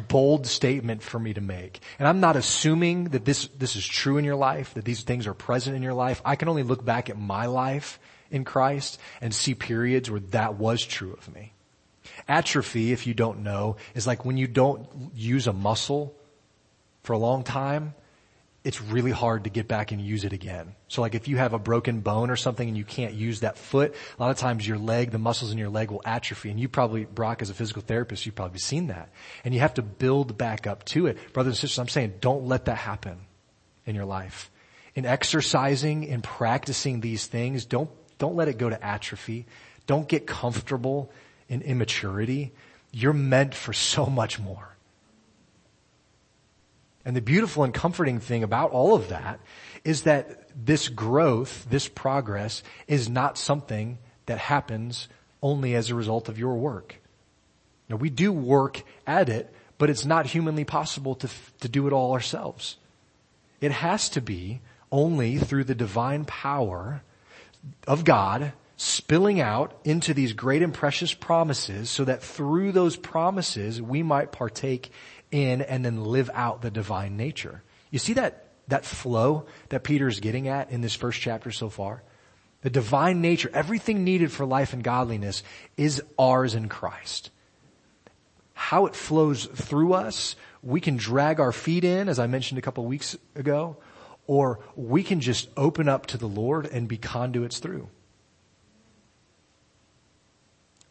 [0.08, 1.80] bold statement for me to make.
[1.98, 5.26] And I'm not assuming that this, this is true in your life, that these things
[5.26, 6.22] are present in your life.
[6.24, 7.98] I can only look back at my life
[8.30, 11.52] in Christ and see periods where that was true of me.
[12.28, 16.14] Atrophy, if you don't know, is like when you don't use a muscle
[17.02, 17.94] for a long time
[18.66, 20.74] it's really hard to get back and use it again.
[20.88, 23.56] So like if you have a broken bone or something and you can't use that
[23.56, 26.50] foot, a lot of times your leg, the muscles in your leg will atrophy.
[26.50, 29.10] And you probably, Brock, as a physical therapist, you've probably seen that.
[29.44, 31.32] And you have to build back up to it.
[31.32, 33.18] Brothers and sisters, I'm saying don't let that happen
[33.84, 34.50] in your life.
[34.96, 39.46] In exercising, in practicing these things, don't, don't let it go to atrophy.
[39.86, 41.12] Don't get comfortable
[41.48, 42.52] in immaturity.
[42.90, 44.75] You're meant for so much more.
[47.06, 49.38] And the beautiful and comforting thing about all of that
[49.84, 55.06] is that this growth, this progress is not something that happens
[55.40, 56.96] only as a result of your work.
[57.88, 61.28] Now we do work at it, but it's not humanly possible to,
[61.60, 62.76] to do it all ourselves.
[63.60, 67.02] It has to be only through the divine power
[67.86, 73.80] of God spilling out into these great and precious promises so that through those promises
[73.80, 74.90] we might partake
[75.30, 77.62] in and then live out the divine nature.
[77.90, 82.02] You see that, that flow that Peter's getting at in this first chapter so far?
[82.62, 85.42] The divine nature, everything needed for life and godliness
[85.76, 87.30] is ours in Christ.
[88.54, 92.62] How it flows through us, we can drag our feet in, as I mentioned a
[92.62, 93.76] couple weeks ago,
[94.26, 97.88] or we can just open up to the Lord and be conduits through.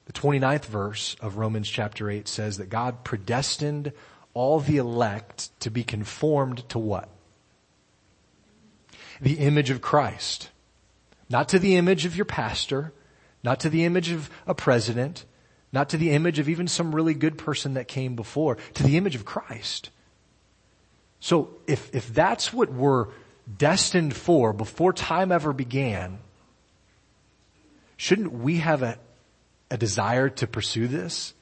[0.05, 3.91] The 29th verse of Romans chapter 8 says that God predestined
[4.35, 7.09] all the elect to be conformed to what?
[9.19, 10.51] The image of Christ.
[11.29, 12.93] Not to the image of your pastor,
[13.43, 15.25] not to the image of a president,
[15.71, 18.97] not to the image of even some really good person that came before, to the
[18.97, 19.89] image of Christ.
[21.19, 23.07] So if, if that's what we're
[23.57, 26.19] destined for before time ever began,
[27.97, 28.99] shouldn't we have a,
[29.71, 31.33] a desire to pursue this?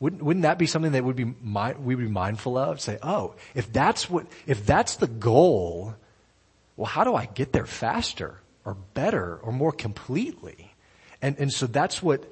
[0.00, 2.80] Wouldn't, wouldn't that be something that would be we would be mindful of?
[2.80, 5.94] Say, oh, if that's what, if that's the goal,
[6.76, 10.74] well, how do I get there faster or better or more completely?
[11.20, 12.24] And, and so that's what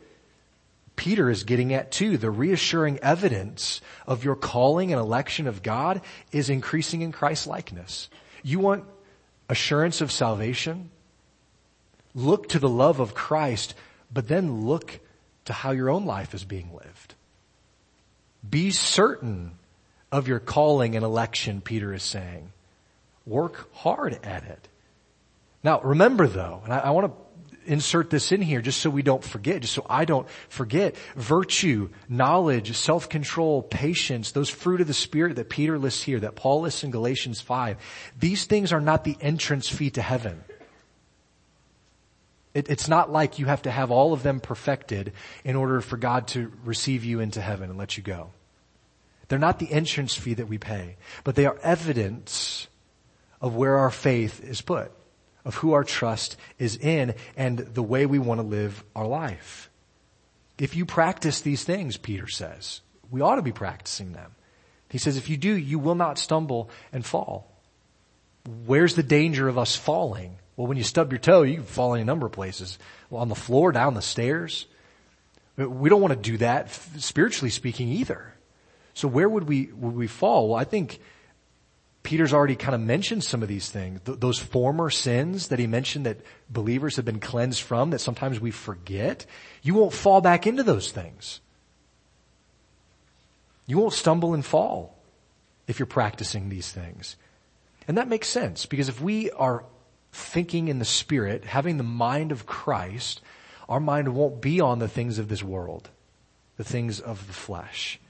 [0.97, 2.17] Peter is getting at too.
[2.17, 6.01] The reassuring evidence of your calling and election of God
[6.33, 8.09] is increasing in Christ likeness.
[8.43, 8.85] You want
[9.51, 10.91] assurance of salvation?
[12.15, 13.75] Look to the love of Christ,
[14.11, 15.01] but then look
[15.45, 16.98] to how your own life is being lived.
[18.49, 19.53] Be certain
[20.11, 22.53] of your calling and election, Peter is saying.
[23.27, 24.69] Work hard at it.
[25.63, 27.29] Now remember though, and I, I want to
[27.69, 30.97] insert this in here just so we don't forget, just so I don't forget.
[31.15, 36.63] Virtue, knowledge, self-control, patience, those fruit of the Spirit that Peter lists here, that Paul
[36.63, 37.77] lists in Galatians 5,
[38.19, 40.43] these things are not the entrance fee to heaven.
[42.55, 45.13] It, it's not like you have to have all of them perfected
[45.45, 48.31] in order for God to receive you into heaven and let you go.
[49.29, 52.67] They're not the entrance fee that we pay, but they are evidence
[53.41, 54.93] of where our faith is put
[55.49, 59.71] of who our trust is in and the way we want to live our life.
[60.59, 64.33] If you practice these things, Peter says, we ought to be practicing them.
[64.91, 67.51] He says, if you do, you will not stumble and fall.
[68.67, 70.37] Where's the danger of us falling?
[70.57, 72.79] Well, when you stub your toe, you can fall in a number of places.
[73.09, 74.67] Well, on the floor, down the stairs.
[75.57, 78.35] We don't want to do that, spiritually speaking, either.
[78.99, 80.49] So where would we, would we fall?
[80.49, 80.99] Well, I think
[82.03, 84.01] Peter's already kind of mentioned some of these things.
[84.05, 86.19] Th- those former sins that he mentioned that
[86.51, 89.25] believers have been cleansed from that sometimes we forget.
[89.63, 91.39] You won't fall back into those things.
[93.67, 94.99] You won't stumble and fall
[95.69, 97.15] if you're practicing these things.
[97.87, 99.65] And that makes sense because if we are
[100.11, 103.21] thinking in the spirit, having the mind of Christ,
[103.69, 105.89] our mind won't be on the things of this world,
[106.57, 108.01] the things of the flesh.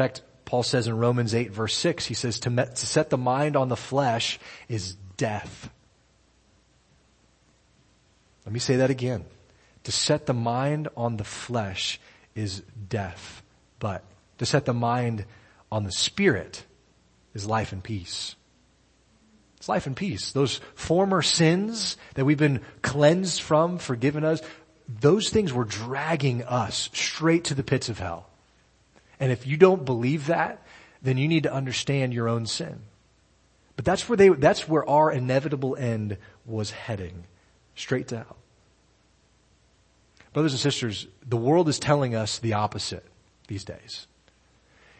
[0.00, 3.10] In fact, Paul says in Romans 8 verse 6, he says to, met, to set
[3.10, 5.68] the mind on the flesh is death.
[8.46, 9.26] Let me say that again.
[9.84, 12.00] To set the mind on the flesh
[12.34, 13.42] is death,
[13.78, 14.02] but
[14.38, 15.26] to set the mind
[15.70, 16.64] on the spirit
[17.34, 18.36] is life and peace.
[19.58, 20.32] It's life and peace.
[20.32, 24.40] Those former sins that we've been cleansed from, forgiven us,
[24.88, 28.29] those things were dragging us straight to the pits of hell.
[29.20, 30.62] And if you don't believe that,
[31.02, 32.80] then you need to understand your own sin.
[33.76, 37.24] But that's where they, that's where our inevitable end was heading.
[37.74, 38.36] Straight hell.
[40.32, 43.04] Brothers and sisters, the world is telling us the opposite
[43.48, 44.06] these days.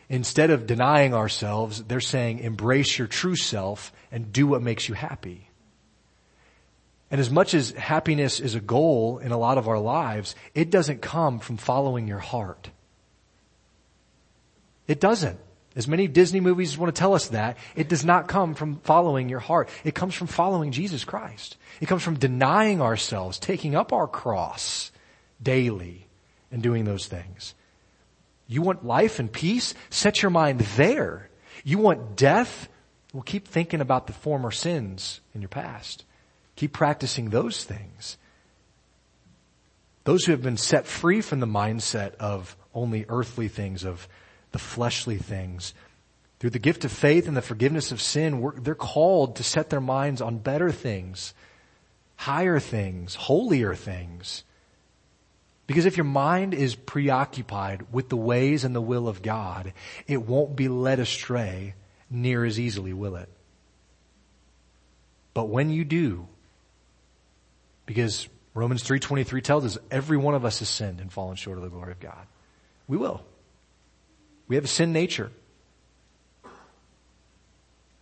[0.08, 4.94] Instead of denying ourselves, they're saying embrace your true self and do what makes you
[4.94, 5.48] happy.
[7.12, 10.70] And as much as happiness is a goal in a lot of our lives, it
[10.70, 12.70] doesn't come from following your heart.
[14.90, 15.38] It doesn't.
[15.76, 19.28] As many Disney movies want to tell us that, it does not come from following
[19.28, 19.68] your heart.
[19.84, 21.56] It comes from following Jesus Christ.
[21.80, 24.90] It comes from denying ourselves, taking up our cross
[25.40, 26.08] daily
[26.50, 27.54] and doing those things.
[28.48, 29.74] You want life and peace?
[29.90, 31.30] Set your mind there.
[31.62, 32.68] You want death?
[33.12, 36.04] Well, keep thinking about the former sins in your past.
[36.56, 38.18] Keep practicing those things.
[40.02, 44.08] Those who have been set free from the mindset of only earthly things, of
[44.52, 45.74] the fleshly things.
[46.38, 49.80] Through the gift of faith and the forgiveness of sin, they're called to set their
[49.80, 51.34] minds on better things,
[52.16, 54.44] higher things, holier things.
[55.66, 59.72] Because if your mind is preoccupied with the ways and the will of God,
[60.08, 61.74] it won't be led astray
[62.10, 63.28] near as easily, will it?
[65.32, 66.26] But when you do,
[67.86, 71.62] because Romans 3.23 tells us every one of us has sinned and fallen short of
[71.62, 72.26] the glory of God.
[72.88, 73.22] We will.
[74.50, 75.30] We have a sin nature.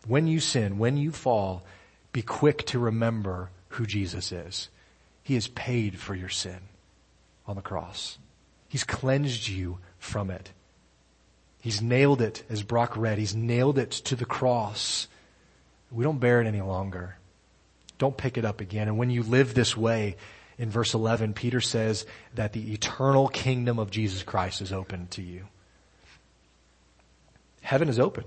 [0.06, 1.62] When you sin, when you fall,
[2.10, 4.70] be quick to remember who Jesus is.
[5.22, 6.60] He has paid for your sin
[7.46, 8.16] on the cross.
[8.66, 10.50] He's cleansed you from it.
[11.60, 15.06] He's nailed it, as Brock read, he's nailed it to the cross.
[15.90, 17.18] We don't bear it any longer.
[17.98, 18.88] Don't pick it up again.
[18.88, 20.16] And when you live this way,
[20.56, 22.06] in verse 11, Peter says
[22.36, 25.44] that the eternal kingdom of Jesus Christ is open to you.
[27.68, 28.24] Heaven is open.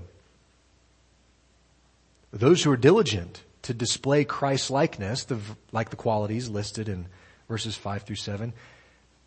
[2.32, 5.40] Those who are diligent to display Christ's likeness, the,
[5.72, 7.08] like the qualities listed in
[7.50, 8.54] verses 5 through 7,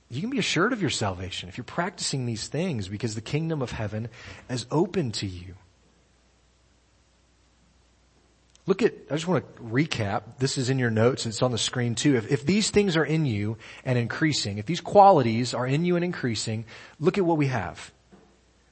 [0.08, 3.60] you can be assured of your salvation if you're practicing these things because the kingdom
[3.60, 4.08] of heaven
[4.48, 5.56] is open to you.
[8.66, 10.38] Look at, I just want to recap.
[10.38, 11.26] This is in your notes.
[11.26, 12.14] It's on the screen too.
[12.14, 15.96] If, if these things are in you and increasing, if these qualities are in you
[15.96, 16.66] and increasing,
[17.00, 17.90] look at what we have.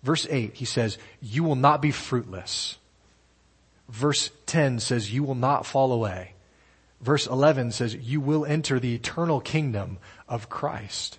[0.03, 2.79] Verse 8, he says, you will not be fruitless.
[3.89, 6.33] Verse 10 says, you will not fall away.
[7.01, 11.19] Verse 11 says, you will enter the eternal kingdom of Christ.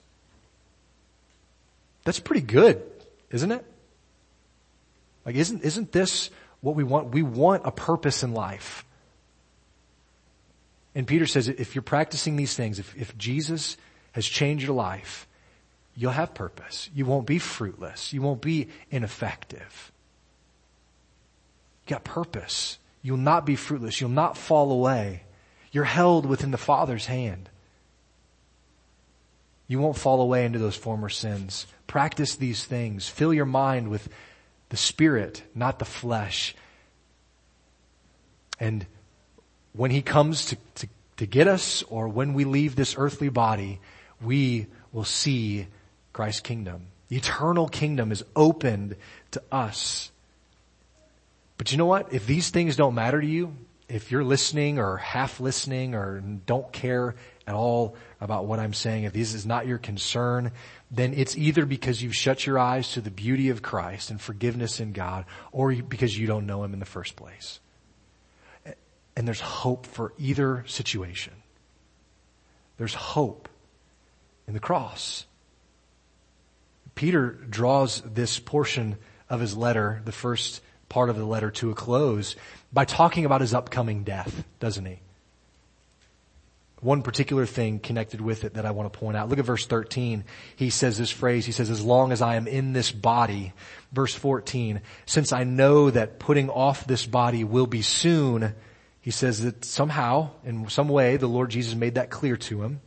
[2.04, 2.82] That's pretty good,
[3.32, 3.66] isn't it?
[5.26, 6.30] Like, isn't, isn't this
[6.62, 7.14] what we want.
[7.14, 8.86] We want a purpose in life.
[10.96, 13.78] And Peter says if you're practicing these things, if, if Jesus
[14.14, 15.28] has changed your life,
[15.96, 16.90] you'll have purpose.
[16.94, 18.14] You won't be fruitless.
[18.14, 19.92] You won't be ineffective.
[21.86, 22.80] You got purpose.
[23.02, 24.00] You'll not be fruitless.
[24.00, 25.24] You'll not fall away.
[25.72, 27.50] You're held within the Father's hand.
[29.68, 31.66] You won't fall away into those former sins.
[31.88, 33.08] Practice these things.
[33.08, 34.08] Fill your mind with
[34.70, 36.56] the Spirit, not the flesh.
[38.60, 38.86] And
[39.74, 43.80] when He comes to, to, to get us or when we leave this earthly body,
[44.22, 45.68] we will see
[46.14, 46.88] Christ's kingdom.
[47.10, 48.96] The eternal kingdom is opened
[49.32, 50.12] to us.
[51.58, 52.14] But you know what?
[52.14, 53.56] If these things don't matter to you,
[53.90, 59.04] if you're listening or half listening or don't care at all about what I'm saying,
[59.04, 60.52] if this is not your concern,
[60.90, 64.80] then it's either because you've shut your eyes to the beauty of Christ and forgiveness
[64.80, 67.60] in God or because you don't know Him in the first place.
[69.16, 71.34] And there's hope for either situation.
[72.78, 73.48] There's hope
[74.48, 75.26] in the cross.
[76.96, 78.98] Peter draws this portion
[79.30, 82.36] of his letter, the first part of the letter to a close
[82.72, 85.00] by talking about his upcoming death, doesn't he?
[86.82, 89.30] One particular thing connected with it that I want to point out.
[89.30, 90.26] Look at verse 13.
[90.58, 93.54] He says this phrase, he says, as long as I am in this body.
[93.94, 98.54] Verse 14, since I know that putting off this body will be soon,
[99.00, 102.82] he says that somehow, in some way, the Lord Jesus made that clear to him.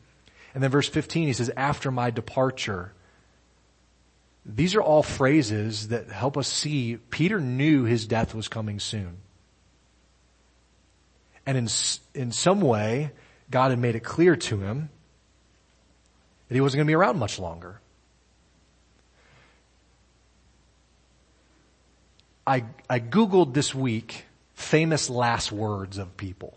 [0.52, 2.92] And then verse 15, he says, after my departure.
[4.48, 9.16] These are all phrases that help us see Peter knew his death was coming soon.
[11.44, 11.68] And in,
[12.14, 13.10] in some way,
[13.50, 14.88] God had made it clear to him
[16.48, 17.80] that he wasn't going to be around much longer.
[22.46, 26.56] I, I Googled this week famous last words of people.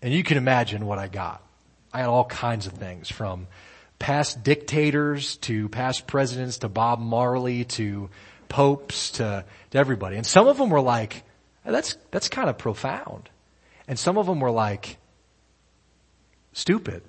[0.00, 1.42] And you can imagine what I got.
[1.92, 3.48] I had all kinds of things from
[4.02, 8.10] past dictators to past presidents to Bob Marley to
[8.48, 10.16] popes to, to everybody.
[10.16, 11.22] And some of them were like,
[11.64, 13.30] that's, that's kind of profound.
[13.86, 14.98] And some of them were like,
[16.52, 17.04] stupid.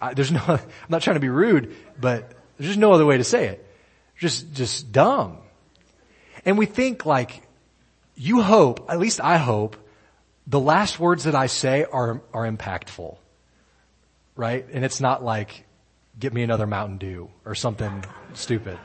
[0.00, 3.18] I, there's no, I'm not trying to be rude, but there's just no other way
[3.18, 3.66] to say it.
[4.16, 5.36] Just, just dumb.
[6.46, 7.42] And we think like,
[8.16, 9.76] you hope, at least I hope,
[10.46, 13.18] the last words that I say are, are impactful.
[14.38, 14.64] Right?
[14.72, 15.66] And it's not like,
[16.16, 18.78] get me another Mountain Dew or something stupid.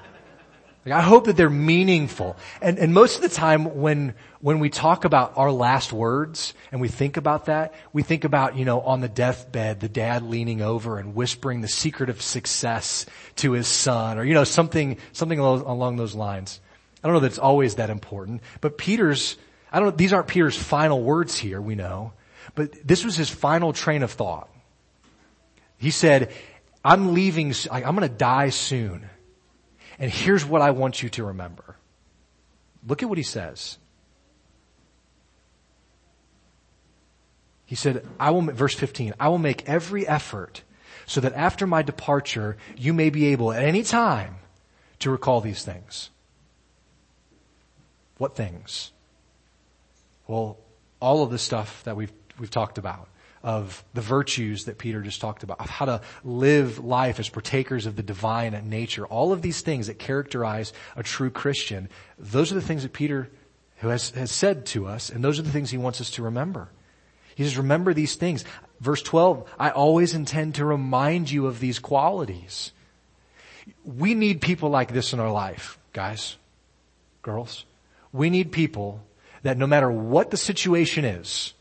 [0.84, 2.36] Like, I hope that they're meaningful.
[2.60, 6.82] And, and most of the time when, when we talk about our last words and
[6.82, 10.64] we think about that, we think about, you know, on the deathbed, the dad leaning
[10.64, 15.38] over and whispering the secret of success to his son or, you know, something, something
[15.38, 16.60] along those lines.
[17.04, 19.38] I don't know that it's always that important, but Peter's,
[19.72, 22.14] I don't these aren't Peter's final words here, we know,
[22.56, 24.50] but this was his final train of thought.
[25.84, 26.32] He said,
[26.82, 29.10] I'm leaving, I'm gonna die soon.
[30.00, 31.76] And here's what I want you to remember.
[32.88, 33.78] Look at what he says.
[37.66, 40.64] He said, I will, verse 15, I will make every effort
[41.06, 44.38] so that after my departure, you may be able at any time
[45.00, 46.12] to recall these things.
[48.18, 48.94] What things?
[50.28, 50.60] Well,
[51.02, 53.10] all of the stuff that we've, we've talked about
[53.44, 57.86] of the virtues that Peter just talked about, of how to live life as partakers
[57.86, 59.06] of the divine nature.
[59.06, 63.30] All of these things that characterize a true Christian, those are the things that Peter
[63.78, 66.70] has, has said to us, and those are the things he wants us to remember.
[67.36, 68.46] He says, remember these things.
[68.80, 72.72] Verse 12, I always intend to remind you of these qualities.
[73.84, 76.38] We need people like this in our life, guys,
[77.22, 77.66] girls.
[78.14, 79.04] We need people
[79.42, 81.54] that no matter what the situation is,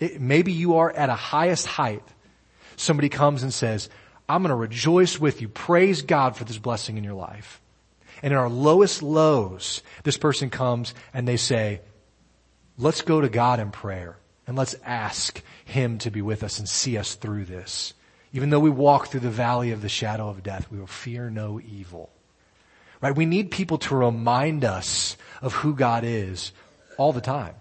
[0.00, 2.04] it, maybe you are at a highest height.
[2.76, 3.88] Somebody comes and says,
[4.28, 5.48] I'm going to rejoice with you.
[5.48, 7.60] Praise God for this blessing in your life.
[8.22, 11.80] And in our lowest lows, this person comes and they say,
[12.78, 14.16] let's go to God in prayer
[14.46, 17.94] and let's ask Him to be with us and see us through this.
[18.32, 21.30] Even though we walk through the valley of the shadow of death, we will fear
[21.30, 22.10] no evil.
[23.00, 23.14] Right?
[23.14, 26.52] We need people to remind us of who God is
[26.98, 27.54] all the time.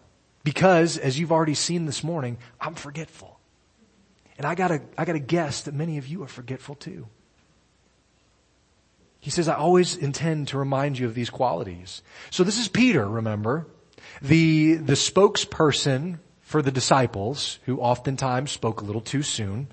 [0.45, 3.39] Because, as you've already seen this morning, I'm forgetful.
[4.37, 7.07] And I gotta, I gotta guess that many of you are forgetful too.
[9.19, 12.03] He says, I always intend to remind you of these qualities.
[12.29, 13.65] So this is Peter, remember?
[14.21, 19.67] The, the spokesperson for the disciples, who oftentimes spoke a little too soon.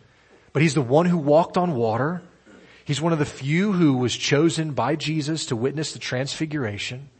[0.54, 2.22] But he's the one who walked on water.
[2.86, 7.10] He's one of the few who was chosen by Jesus to witness the transfiguration.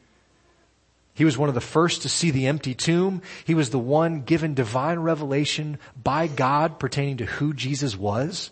[1.15, 3.23] He was one of the first to see the empty tomb.
[3.45, 8.51] He was the one given divine revelation by God pertaining to who Jesus was.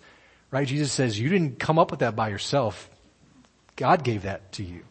[0.50, 0.68] Right?
[0.68, 2.90] Jesus says, you didn't come up with that by yourself.
[3.76, 4.82] God gave that to you.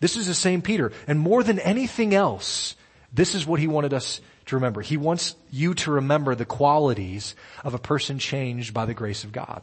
[0.00, 0.90] This is the same Peter.
[1.06, 2.74] And more than anything else,
[3.12, 4.80] this is what he wanted us to remember.
[4.80, 9.30] He wants you to remember the qualities of a person changed by the grace of
[9.30, 9.62] God.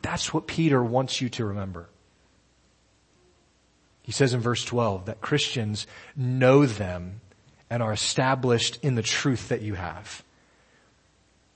[0.00, 1.88] That's what Peter wants you to remember.
[4.12, 7.22] He says in verse 12 that Christians know them
[7.70, 10.22] and are established in the truth that you have.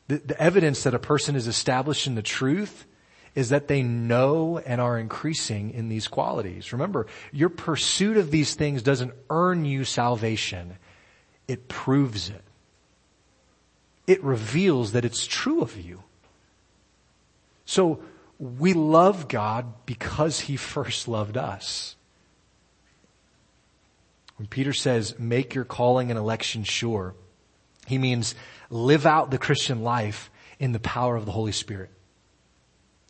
[0.09, 2.87] The, the, evidence that a person is established in the truth
[3.35, 6.73] is that they know and are increasing in these qualities.
[6.73, 10.79] Remember, your pursuit of these things doesn't earn you salvation.
[11.47, 12.43] It proves it.
[14.07, 16.05] It reveals that it's true of you.
[17.67, 18.01] So
[18.39, 21.97] we love God because He first loved us.
[24.37, 27.15] When Peter says, make your calling and election sure,
[27.87, 28.35] he means
[28.71, 31.91] live out the Christian life in the power of the Holy Spirit.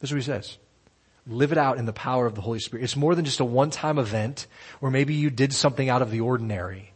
[0.00, 0.58] That's what he says.
[1.26, 2.84] Live it out in the power of the Holy Spirit.
[2.84, 4.46] It's more than just a one-time event
[4.78, 6.92] where maybe you did something out of the ordinary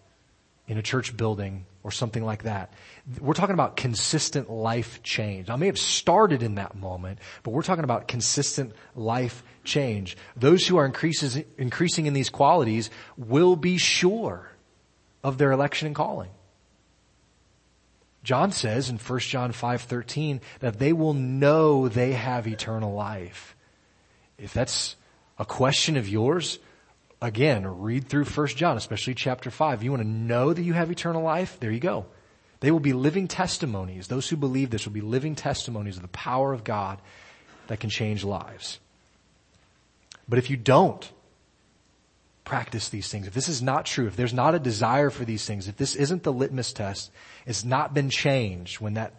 [0.69, 2.73] in a church building or something like that.
[3.19, 5.51] We're talking about consistent life change.
[5.51, 10.17] I may have started in that moment, but we're talking about consistent life change.
[10.37, 14.51] Those who are increases, increasing in these qualities will be sure
[15.23, 16.31] of their election and calling.
[18.23, 23.57] John says in 1 John 5:13 that they will know they have eternal life.
[24.39, 24.97] If that's
[25.39, 26.59] a question of yours,
[27.23, 29.83] Again, read through 1 John, especially chapter 5.
[29.83, 31.59] You want to know that you have eternal life?
[31.61, 32.07] There you go.
[32.61, 34.09] They will be living testimonies.
[34.09, 36.99] Those who believe this will be living testimonies of the power of God
[37.67, 38.81] that can change lives.
[40.31, 41.11] But if you don't
[42.45, 45.45] practice these things, if this is not true, if there's not a desire for these
[45.45, 47.11] things, if this isn't the litmus test,
[47.47, 49.13] it's not been changed when that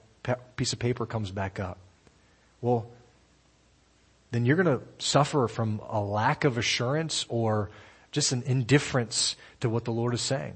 [0.55, 1.77] piece of paper comes back up,
[2.61, 2.87] well,
[4.31, 7.69] then you're going to suffer from a lack of assurance or
[8.13, 10.55] just an indifference to what the Lord is saying.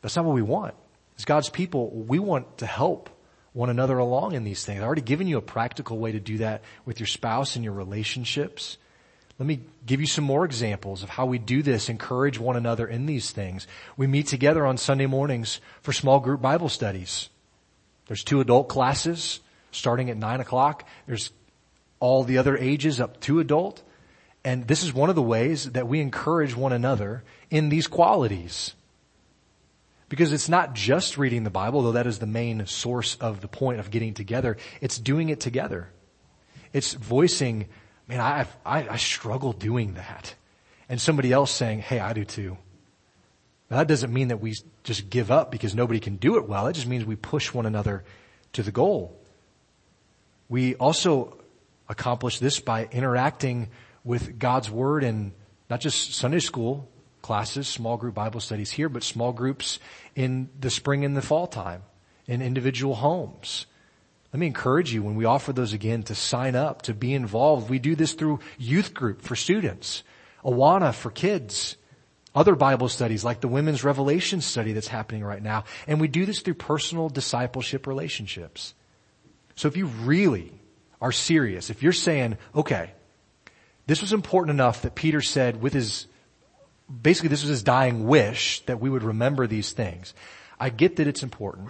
[0.00, 0.74] That's not what we want.
[1.18, 3.10] As God's people, we want to help
[3.54, 4.80] one another along in these things.
[4.80, 7.72] I've already given you a practical way to do that with your spouse and your
[7.72, 8.76] relationships.
[9.38, 12.86] Let me give you some more examples of how we do this, encourage one another
[12.86, 13.66] in these things.
[13.96, 17.30] We meet together on Sunday mornings for small group Bible studies.
[18.06, 19.40] There's two adult classes
[19.70, 20.86] starting at nine o'clock.
[21.06, 21.30] There's
[22.00, 23.82] all the other ages up to adult.
[24.44, 28.74] And this is one of the ways that we encourage one another in these qualities.
[30.08, 33.48] Because it's not just reading the Bible, though that is the main source of the
[33.48, 34.56] point of getting together.
[34.80, 35.88] It's doing it together.
[36.72, 37.68] It's voicing,
[38.06, 40.34] man, I, I, I struggle doing that.
[40.88, 42.58] And somebody else saying, hey, I do too.
[43.70, 46.66] Now, that doesn't mean that we just give up because nobody can do it well.
[46.66, 48.04] It just means we push one another
[48.52, 49.18] to the goal.
[50.48, 51.38] We also
[51.88, 53.70] accomplish this by interacting
[54.04, 55.32] with God's Word and
[55.70, 56.88] not just Sunday school
[57.24, 59.80] classes, small group Bible studies here, but small groups
[60.14, 61.82] in the spring and the fall time,
[62.26, 63.66] in individual homes.
[64.32, 67.70] Let me encourage you when we offer those again to sign up, to be involved.
[67.70, 70.02] We do this through youth group for students,
[70.44, 71.76] Awana for kids,
[72.34, 75.64] other Bible studies like the Women's Revelation study that's happening right now.
[75.86, 78.74] And we do this through personal discipleship relationships.
[79.54, 80.52] So if you really
[81.00, 82.90] are serious, if you're saying, okay,
[83.86, 86.06] this was important enough that Peter said with his,
[87.02, 90.14] basically this was his dying wish that we would remember these things.
[90.58, 91.68] I get that it's important.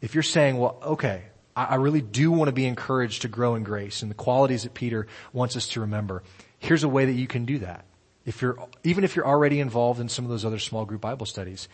[0.00, 1.24] If you're saying, well, okay,
[1.54, 4.72] I really do want to be encouraged to grow in grace and the qualities that
[4.72, 6.22] Peter wants us to remember,
[6.58, 7.84] here's a way that you can do that.
[8.24, 11.26] If you're, even if you're already involved in some of those other small group Bible
[11.26, 11.68] studies,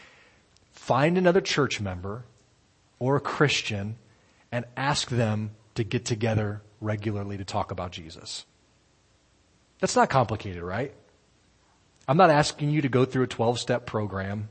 [0.73, 2.25] find another church member
[2.99, 3.97] or a Christian
[4.51, 8.47] and ask them to get together regularly to talk about Jesus.
[9.81, 10.95] That's not complicated, right?
[12.09, 14.49] I'm not asking you to go through a 12 step program.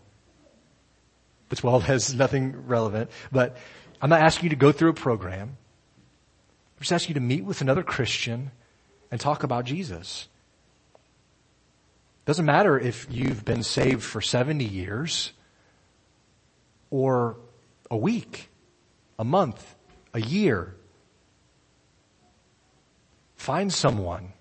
[1.49, 3.55] The 12 has nothing relevant, but
[4.01, 5.57] I'm not asking you to go through a program.
[6.75, 8.51] I'm just asking you to meet with another Christian
[9.11, 10.27] and talk about Jesus.
[12.25, 15.31] Doesn't matter if you've been saved for 70 years
[16.89, 17.37] or
[17.89, 18.49] a week,
[19.19, 19.75] a month,
[20.13, 20.75] a year.
[23.35, 24.33] Find someone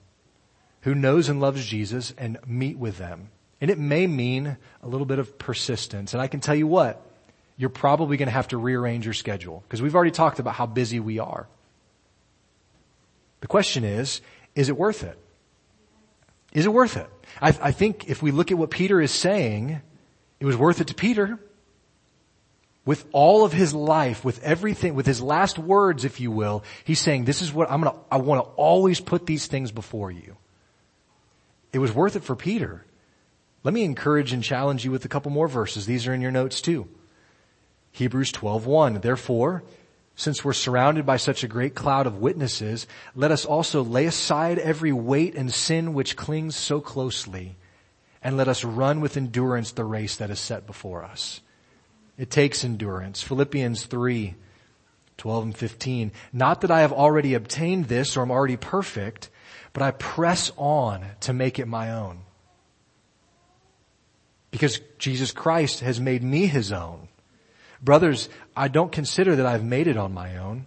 [0.84, 3.30] who knows and loves Jesus and meet with them.
[3.60, 6.12] And it may mean a little bit of persistence.
[6.12, 7.00] And I can tell you what,
[7.56, 10.66] you're probably going to have to rearrange your schedule because we've already talked about how
[10.66, 11.48] busy we are.
[13.40, 14.20] The question is,
[14.54, 15.18] is it worth it?
[16.52, 17.08] Is it worth it?
[17.40, 19.80] I, I think if we look at what Peter is saying,
[20.38, 21.38] it was worth it to Peter.
[22.84, 27.00] With all of his life, with everything, with his last words, if you will, he's
[27.00, 30.36] saying, this is what I'm gonna, I want to always put these things before you.
[31.74, 32.86] It was worth it for Peter.
[33.64, 35.86] Let me encourage and challenge you with a couple more verses.
[35.86, 36.86] These are in your notes too.
[37.90, 39.00] Hebrews 12:1.
[39.00, 39.64] Therefore,
[40.14, 44.60] since we're surrounded by such a great cloud of witnesses, let us also lay aside
[44.60, 47.56] every weight and sin which clings so closely,
[48.22, 51.40] and let us run with endurance the race that is set before us.
[52.16, 53.22] It takes endurance.
[53.22, 54.36] Philippians 3,
[55.16, 56.12] 12 and 15.
[56.32, 59.30] Not that I have already obtained this or am already perfect,
[59.74, 62.20] but I press on to make it my own.
[64.50, 67.08] Because Jesus Christ has made me his own.
[67.82, 70.66] Brothers, I don't consider that I've made it on my own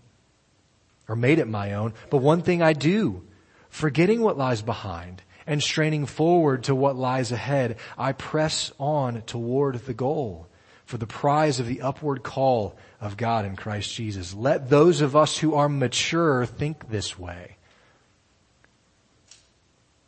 [1.08, 3.24] or made it my own, but one thing I do,
[3.70, 9.86] forgetting what lies behind and straining forward to what lies ahead, I press on toward
[9.86, 10.48] the goal
[10.86, 14.34] for the prize of the upward call of God in Christ Jesus.
[14.34, 17.57] Let those of us who are mature think this way.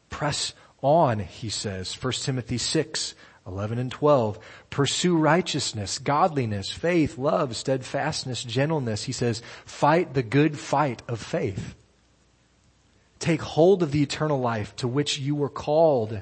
[0.09, 4.39] Press on, he says, 1 Timothy 6, 11 and 12.
[4.69, 9.03] Pursue righteousness, godliness, faith, love, steadfastness, gentleness.
[9.03, 11.75] He says, fight the good fight of faith.
[13.19, 16.21] Take hold of the eternal life to which you were called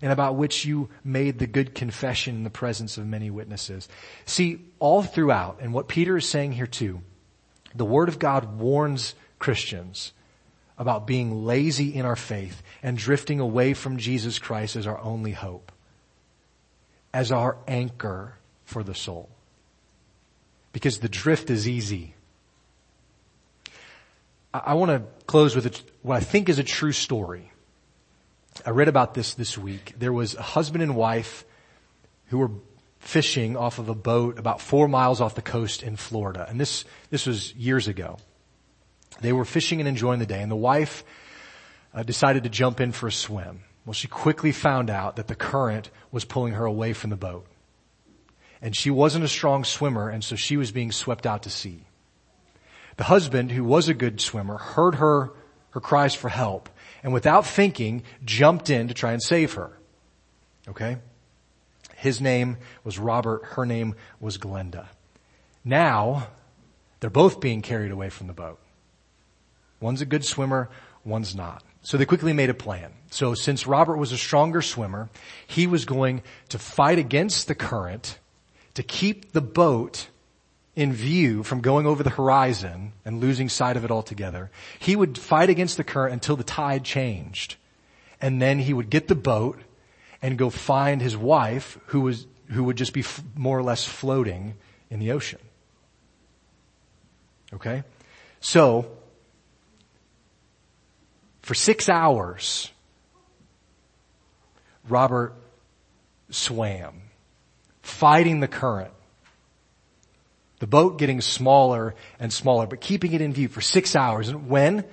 [0.00, 3.88] and about which you made the good confession in the presence of many witnesses.
[4.24, 7.02] See, all throughout, and what Peter is saying here too,
[7.74, 10.12] the Word of God warns Christians
[10.80, 15.32] about being lazy in our faith and drifting away from Jesus Christ as our only
[15.32, 15.70] hope,
[17.14, 19.28] as our anchor for the soul.
[20.72, 22.14] Because the drift is easy.
[24.54, 27.52] I, want to close with what I think is a true story
[28.64, 29.94] I read about this this week.
[29.98, 31.44] There was a husband and wife
[32.26, 32.50] who were
[32.98, 36.46] fishing off of a boat about four miles off the coast in Florida.
[36.48, 38.18] And this, this was years ago.
[39.20, 41.04] They were fishing and enjoying the day and the wife
[41.92, 43.60] uh, decided to jump in for a swim.
[43.84, 47.46] Well, she quickly found out that the current was pulling her away from the boat.
[48.62, 51.84] And she wasn't a strong swimmer and so she was being swept out to sea.
[52.96, 55.32] The husband, who was a good swimmer, heard her,
[55.70, 56.68] her cries for help
[57.02, 59.78] and without thinking jumped in to try and save her.
[60.68, 60.98] Okay?
[61.96, 64.86] His name was Robert, her name was Glenda.
[65.64, 66.28] Now,
[67.00, 68.58] they're both being carried away from the boat.
[69.80, 70.68] One's a good swimmer,
[71.04, 71.62] one's not.
[71.82, 72.92] So they quickly made a plan.
[73.10, 75.08] So since Robert was a stronger swimmer,
[75.46, 78.18] he was going to fight against the current
[78.74, 80.08] to keep the boat
[80.76, 84.50] in view from going over the horizon and losing sight of it altogether.
[84.78, 87.56] He would fight against the current until the tide changed.
[88.20, 89.58] And then he would get the boat
[90.22, 93.84] and go find his wife who was, who would just be f- more or less
[93.84, 94.54] floating
[94.90, 95.40] in the ocean.
[97.52, 97.82] Okay?
[98.40, 98.90] So,
[101.50, 102.70] for six hours,
[104.88, 105.34] Robert
[106.30, 107.02] swam,
[107.82, 108.92] fighting the current
[110.60, 114.28] the boat getting smaller and smaller, but keeping it in view for six hours.
[114.28, 114.84] And when,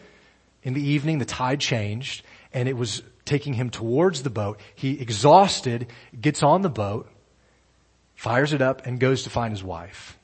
[0.63, 4.99] in the evening, the tide changed and it was taking him towards the boat, he
[4.99, 5.85] exhausted,
[6.19, 7.07] gets on the boat,
[8.15, 10.17] fires it up and goes to find his wife.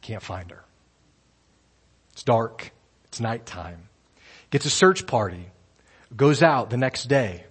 [0.00, 0.62] Can't find her.
[2.12, 2.70] It's dark.
[3.06, 3.88] It's nighttime.
[4.50, 5.48] Gets a search party.
[6.14, 7.44] Goes out the next day.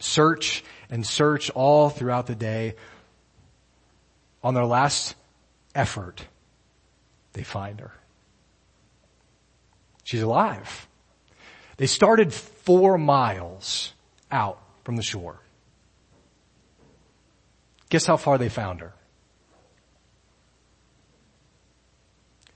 [0.00, 2.76] Search and search all throughout the day.
[4.42, 5.14] On their last
[5.74, 6.24] effort,
[7.32, 7.92] they find her.
[10.04, 10.88] She's alive.
[11.76, 13.92] They started four miles
[14.30, 15.40] out from the shore.
[17.90, 18.94] Guess how far they found her?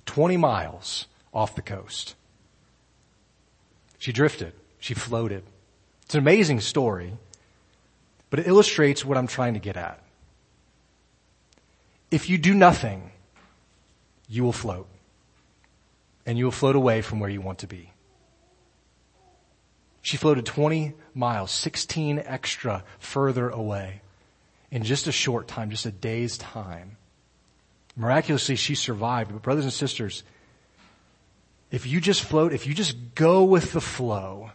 [0.07, 2.15] 20 miles off the coast.
[3.99, 4.53] She drifted.
[4.83, 5.45] She floated.
[6.03, 7.12] It's an amazing story,
[8.30, 10.03] but it illustrates what I'm trying to get at.
[12.11, 13.12] If you do nothing,
[14.28, 14.89] you will float.
[16.26, 17.93] And you will float away from where you want to be.
[20.03, 24.01] She floated 20 miles, 16 extra further away
[24.72, 26.97] in just a short time, just a day's time.
[27.95, 29.33] Miraculously, she survived.
[29.33, 30.24] But brothers and sisters,
[31.70, 34.51] if you just float, if you just go with the flow,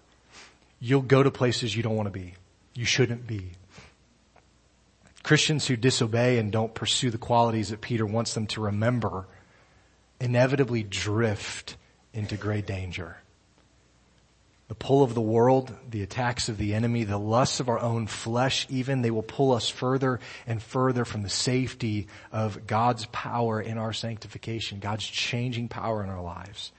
[0.79, 2.35] you'll go to places you don't want to be.
[2.73, 3.51] You shouldn't be.
[5.23, 9.27] Christians who disobey and don't pursue the qualities that Peter wants them to remember
[10.19, 11.75] inevitably drift
[12.13, 13.17] into great danger.
[14.67, 18.05] the pull of the world, the attacks of the enemy, the lusts of our own
[18.05, 23.61] flesh even, they will pull us further and further from the safety of God's power
[23.61, 26.71] in our sanctification, God's changing power in our lives.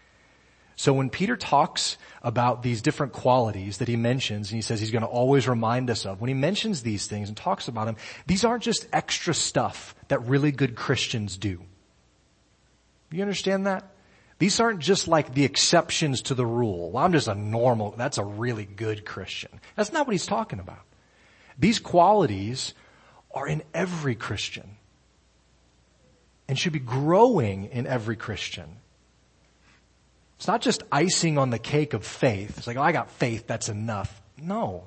[0.79, 4.93] So when Peter talks about these different qualities that he mentions, and he says he's
[4.93, 7.97] going to always remind us of, when he mentions these things and talks about them,
[8.29, 11.61] these aren't just extra stuff that really good Christians do.
[13.11, 13.91] You understand that?
[14.39, 16.93] These aren't just like the exceptions to the rule.
[16.93, 19.51] Well, I'm just a normal, that's a really good Christian.
[19.75, 20.83] That's not what he's talking about.
[21.59, 22.73] These qualities
[23.35, 24.77] are in every Christian
[26.47, 28.77] and should be growing in every Christian.
[30.39, 32.59] It's not just icing on the cake of faith.
[32.59, 34.23] It's like, oh, I got faith, that's enough.
[34.41, 34.85] No.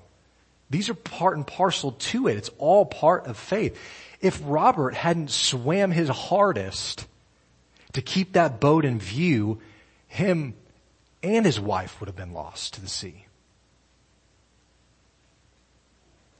[0.70, 2.38] These are part and parcel to it.
[2.38, 3.78] It's all part of faith.
[4.22, 7.06] If Robert hadn't swam his hardest
[7.91, 9.60] to keep that boat in view,
[10.08, 10.54] him
[11.22, 13.26] and his wife would have been lost to the sea.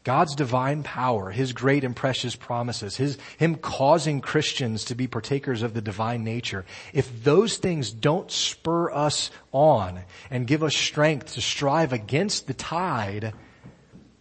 [0.04, 5.62] God's divine power, His great and precious promises, His, Him causing Christians to be partakers
[5.62, 11.34] of the divine nature, if those things don't spur us on and give us strength
[11.34, 13.34] to strive against the tide,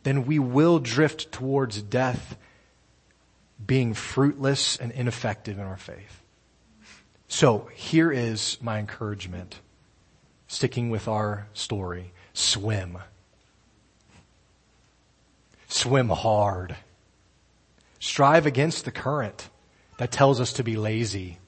[0.03, 2.37] then we will drift towards death
[3.67, 6.23] being fruitless and ineffective in our faith.
[7.29, 9.61] So here is my encouragement.
[10.49, 12.13] Sticking with our story.
[12.33, 12.99] Swim.
[15.71, 16.77] Swim hard.
[18.01, 19.49] Strive against the current
[19.99, 21.39] that tells us to be lazy.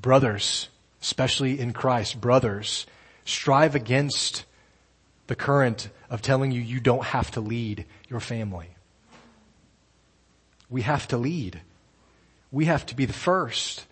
[0.00, 0.68] Brothers,
[1.02, 2.86] especially in Christ, brothers,
[3.26, 4.44] strive against
[5.26, 8.70] the current of telling you you don't have to lead your family.
[10.70, 11.60] We have to lead.
[12.50, 13.84] We have to be the first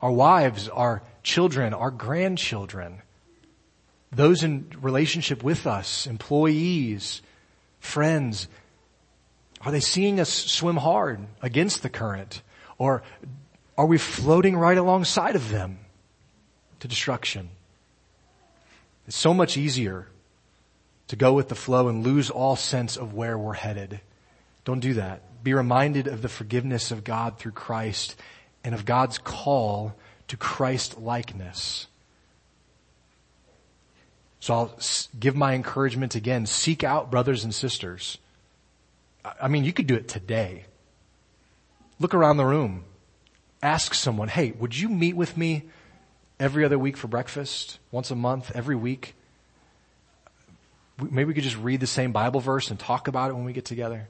[0.00, 3.02] our wives, our children, our grandchildren,
[4.10, 7.22] those in relationship with us, employees,
[7.82, 8.48] friends,
[9.60, 12.42] are they seeing us swim hard against the current?
[12.78, 13.02] Or
[13.76, 15.78] are we floating right alongside of them
[16.80, 17.50] to destruction?
[19.06, 20.08] It's so much easier
[21.08, 24.00] to go with the flow and lose all sense of where we're headed.
[24.64, 25.44] Don't do that.
[25.44, 28.16] Be reminded of the forgiveness of God through Christ
[28.62, 29.94] and of God's call
[30.28, 31.88] to Christ likeness.
[34.42, 34.76] So I'll
[35.20, 36.46] give my encouragement again.
[36.46, 38.18] Seek out brothers and sisters.
[39.40, 40.64] I mean, you could do it today.
[42.00, 42.82] Look around the room.
[43.62, 45.62] Ask someone, hey, would you meet with me
[46.40, 47.78] every other week for breakfast?
[47.92, 48.50] Once a month?
[48.52, 49.14] Every week?
[50.98, 53.52] Maybe we could just read the same Bible verse and talk about it when we
[53.52, 54.08] get together.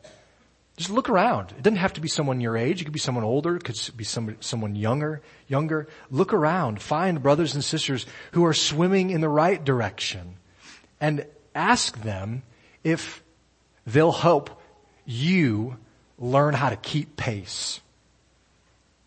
[0.77, 1.51] Just look around.
[1.53, 2.81] It doesn't have to be someone your age.
[2.81, 3.57] It could be someone older.
[3.57, 5.87] It could be some, someone younger, younger.
[6.11, 6.81] Look around.
[6.81, 10.37] Find brothers and sisters who are swimming in the right direction
[11.01, 12.43] and ask them
[12.83, 13.23] if
[13.87, 14.63] they'll help
[15.05, 15.77] you
[16.19, 17.81] learn how to keep pace,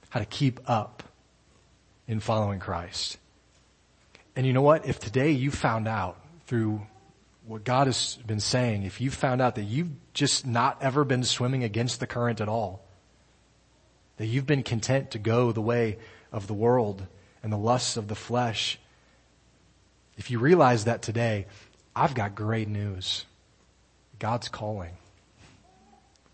[0.09, 1.03] how to keep up
[2.07, 3.18] in following Christ.
[4.36, 4.86] And you know what?
[4.86, 6.86] If today you found out through
[7.48, 11.24] what God has been saying, if you found out that you've just not ever been
[11.24, 12.84] swimming against the current at all,
[14.18, 15.98] that you've been content to go the way
[16.32, 17.06] of the world
[17.43, 18.80] and the lusts of the flesh,
[20.18, 21.46] if you realize that today,
[21.96, 23.26] I've got great news.
[24.18, 24.93] God's calling.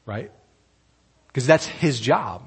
[0.05, 0.31] Right?
[1.27, 2.43] Because that's His job.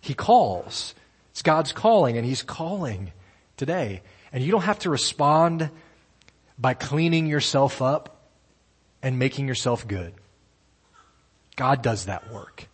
[0.00, 0.94] He calls.
[1.32, 3.12] It's God's calling and He's calling
[3.56, 4.02] today.
[4.32, 5.70] And you don't have to respond
[6.60, 8.20] by cleaning yourself up
[9.02, 10.12] and making yourself good.
[11.56, 12.68] God does that work.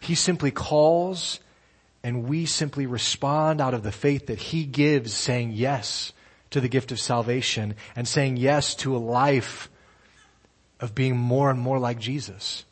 [0.00, 1.38] He simply calls
[2.02, 6.12] and we simply respond out of the faith that He gives saying yes
[6.50, 9.70] to the gift of salvation and saying yes to a life
[10.80, 12.64] of being more and more like Jesus.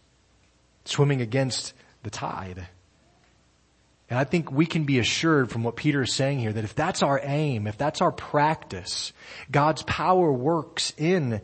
[0.85, 2.69] Swimming against the tide.
[4.11, 6.75] And I think we can be assured from what Peter is saying here that if
[6.75, 9.13] that's our aim, if that's our practice,
[9.51, 11.43] God's power works in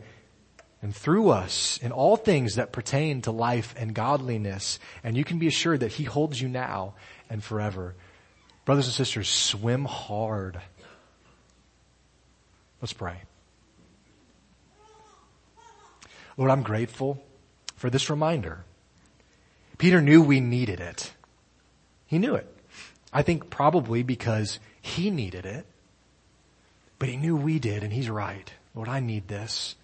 [0.81, 4.79] and through us in all things that pertain to life and godliness.
[5.03, 6.95] And you can be assured that He holds you now
[7.29, 7.95] and forever.
[8.65, 10.59] Brothers and sisters, swim hard.
[12.81, 13.21] Let's pray.
[16.35, 17.23] Lord, I'm grateful
[17.75, 18.63] for this reminder.
[19.77, 21.13] Peter knew we needed it.
[22.07, 22.54] He knew it.
[23.15, 25.65] I think probably because he needed it,
[26.99, 28.51] but he knew we did and he's right.
[28.75, 29.75] Lord, I need this.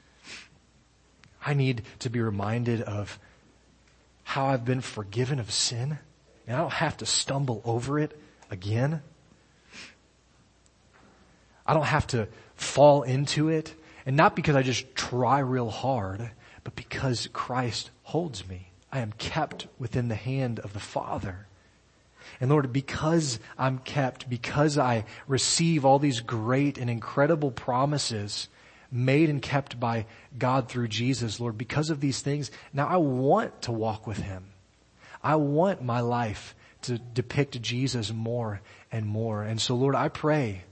[1.45, 3.17] I need to be reminded of
[4.23, 5.97] how I've been forgiven of sin
[6.45, 8.19] and I don't have to stumble over it
[8.49, 9.01] again.
[11.65, 13.73] I don't have to fall into it
[14.05, 16.31] And not because I just try real hard,
[16.63, 18.71] but because Christ holds me.
[18.91, 21.47] I am kept within the hand of the Father.
[22.41, 28.49] And Lord, because I'm kept, because I receive all these great and incredible promises
[28.91, 33.61] made and kept by God through Jesus, Lord, because of these things, now I want
[33.63, 34.45] to walk with Him.
[35.23, 38.59] I want my life to depict Jesus more
[38.91, 39.43] and more.
[39.43, 40.63] And so Lord, I pray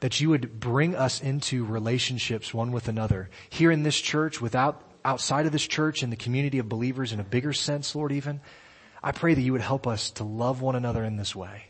[0.00, 4.82] that you would bring us into relationships one with another here in this church, without,
[5.02, 8.40] outside of this church, in the community of believers in a bigger sense, Lord, even.
[9.02, 11.66] I pray that you would help us to love one another in this way.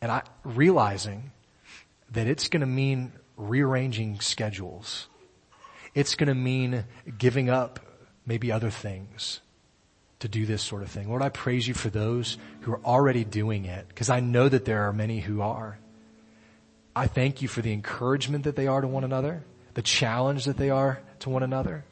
[0.00, 1.32] And I, realizing
[2.12, 5.08] that it's going to mean rearranging schedules.
[5.94, 6.84] It's going to mean
[7.18, 7.80] giving up
[8.26, 9.40] maybe other things
[10.20, 11.08] to do this sort of thing.
[11.08, 14.64] Lord, I praise you for those who are already doing it because I know that
[14.64, 15.78] there are many who are.
[16.94, 20.56] I thank you for the encouragement that they are to one another, the challenge that
[20.56, 21.84] they are to one another.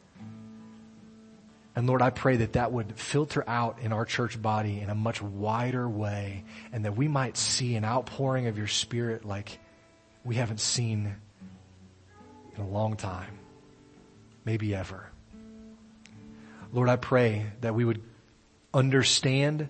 [1.79, 4.97] And Lord, I pray that that would filter out in our church body in a
[4.97, 9.61] much wider way and that we might see an outpouring of your spirit like
[10.25, 11.15] we haven't seen
[12.57, 13.39] in a long time,
[14.45, 15.09] maybe ever.
[16.73, 18.03] Lord, I pray that we would
[18.75, 19.69] understand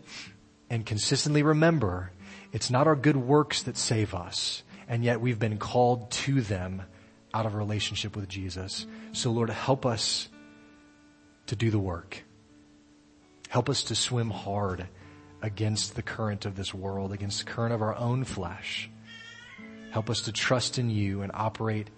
[0.71, 2.11] and consistently remember
[2.55, 6.85] it's not our good works that save us, and yet we've been called to them
[7.35, 8.87] out of relationship with Jesus.
[9.13, 10.31] So Lord, help us
[11.49, 12.25] to do the work.
[13.49, 14.87] Help us to swim hard
[15.43, 18.91] against the current of this world, against the current of our own flesh.
[19.91, 21.89] Help us to trust in you and operate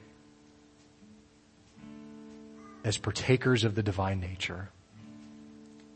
[2.85, 4.71] as partakers of the divine nature.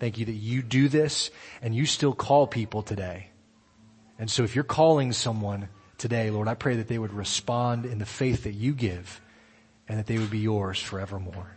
[0.00, 1.30] Thank you that you do this
[1.62, 3.28] and you still call people today.
[4.18, 7.98] And so if you're calling someone today, Lord, I pray that they would respond in
[7.98, 9.20] the faith that you give
[9.88, 11.56] and that they would be yours forevermore.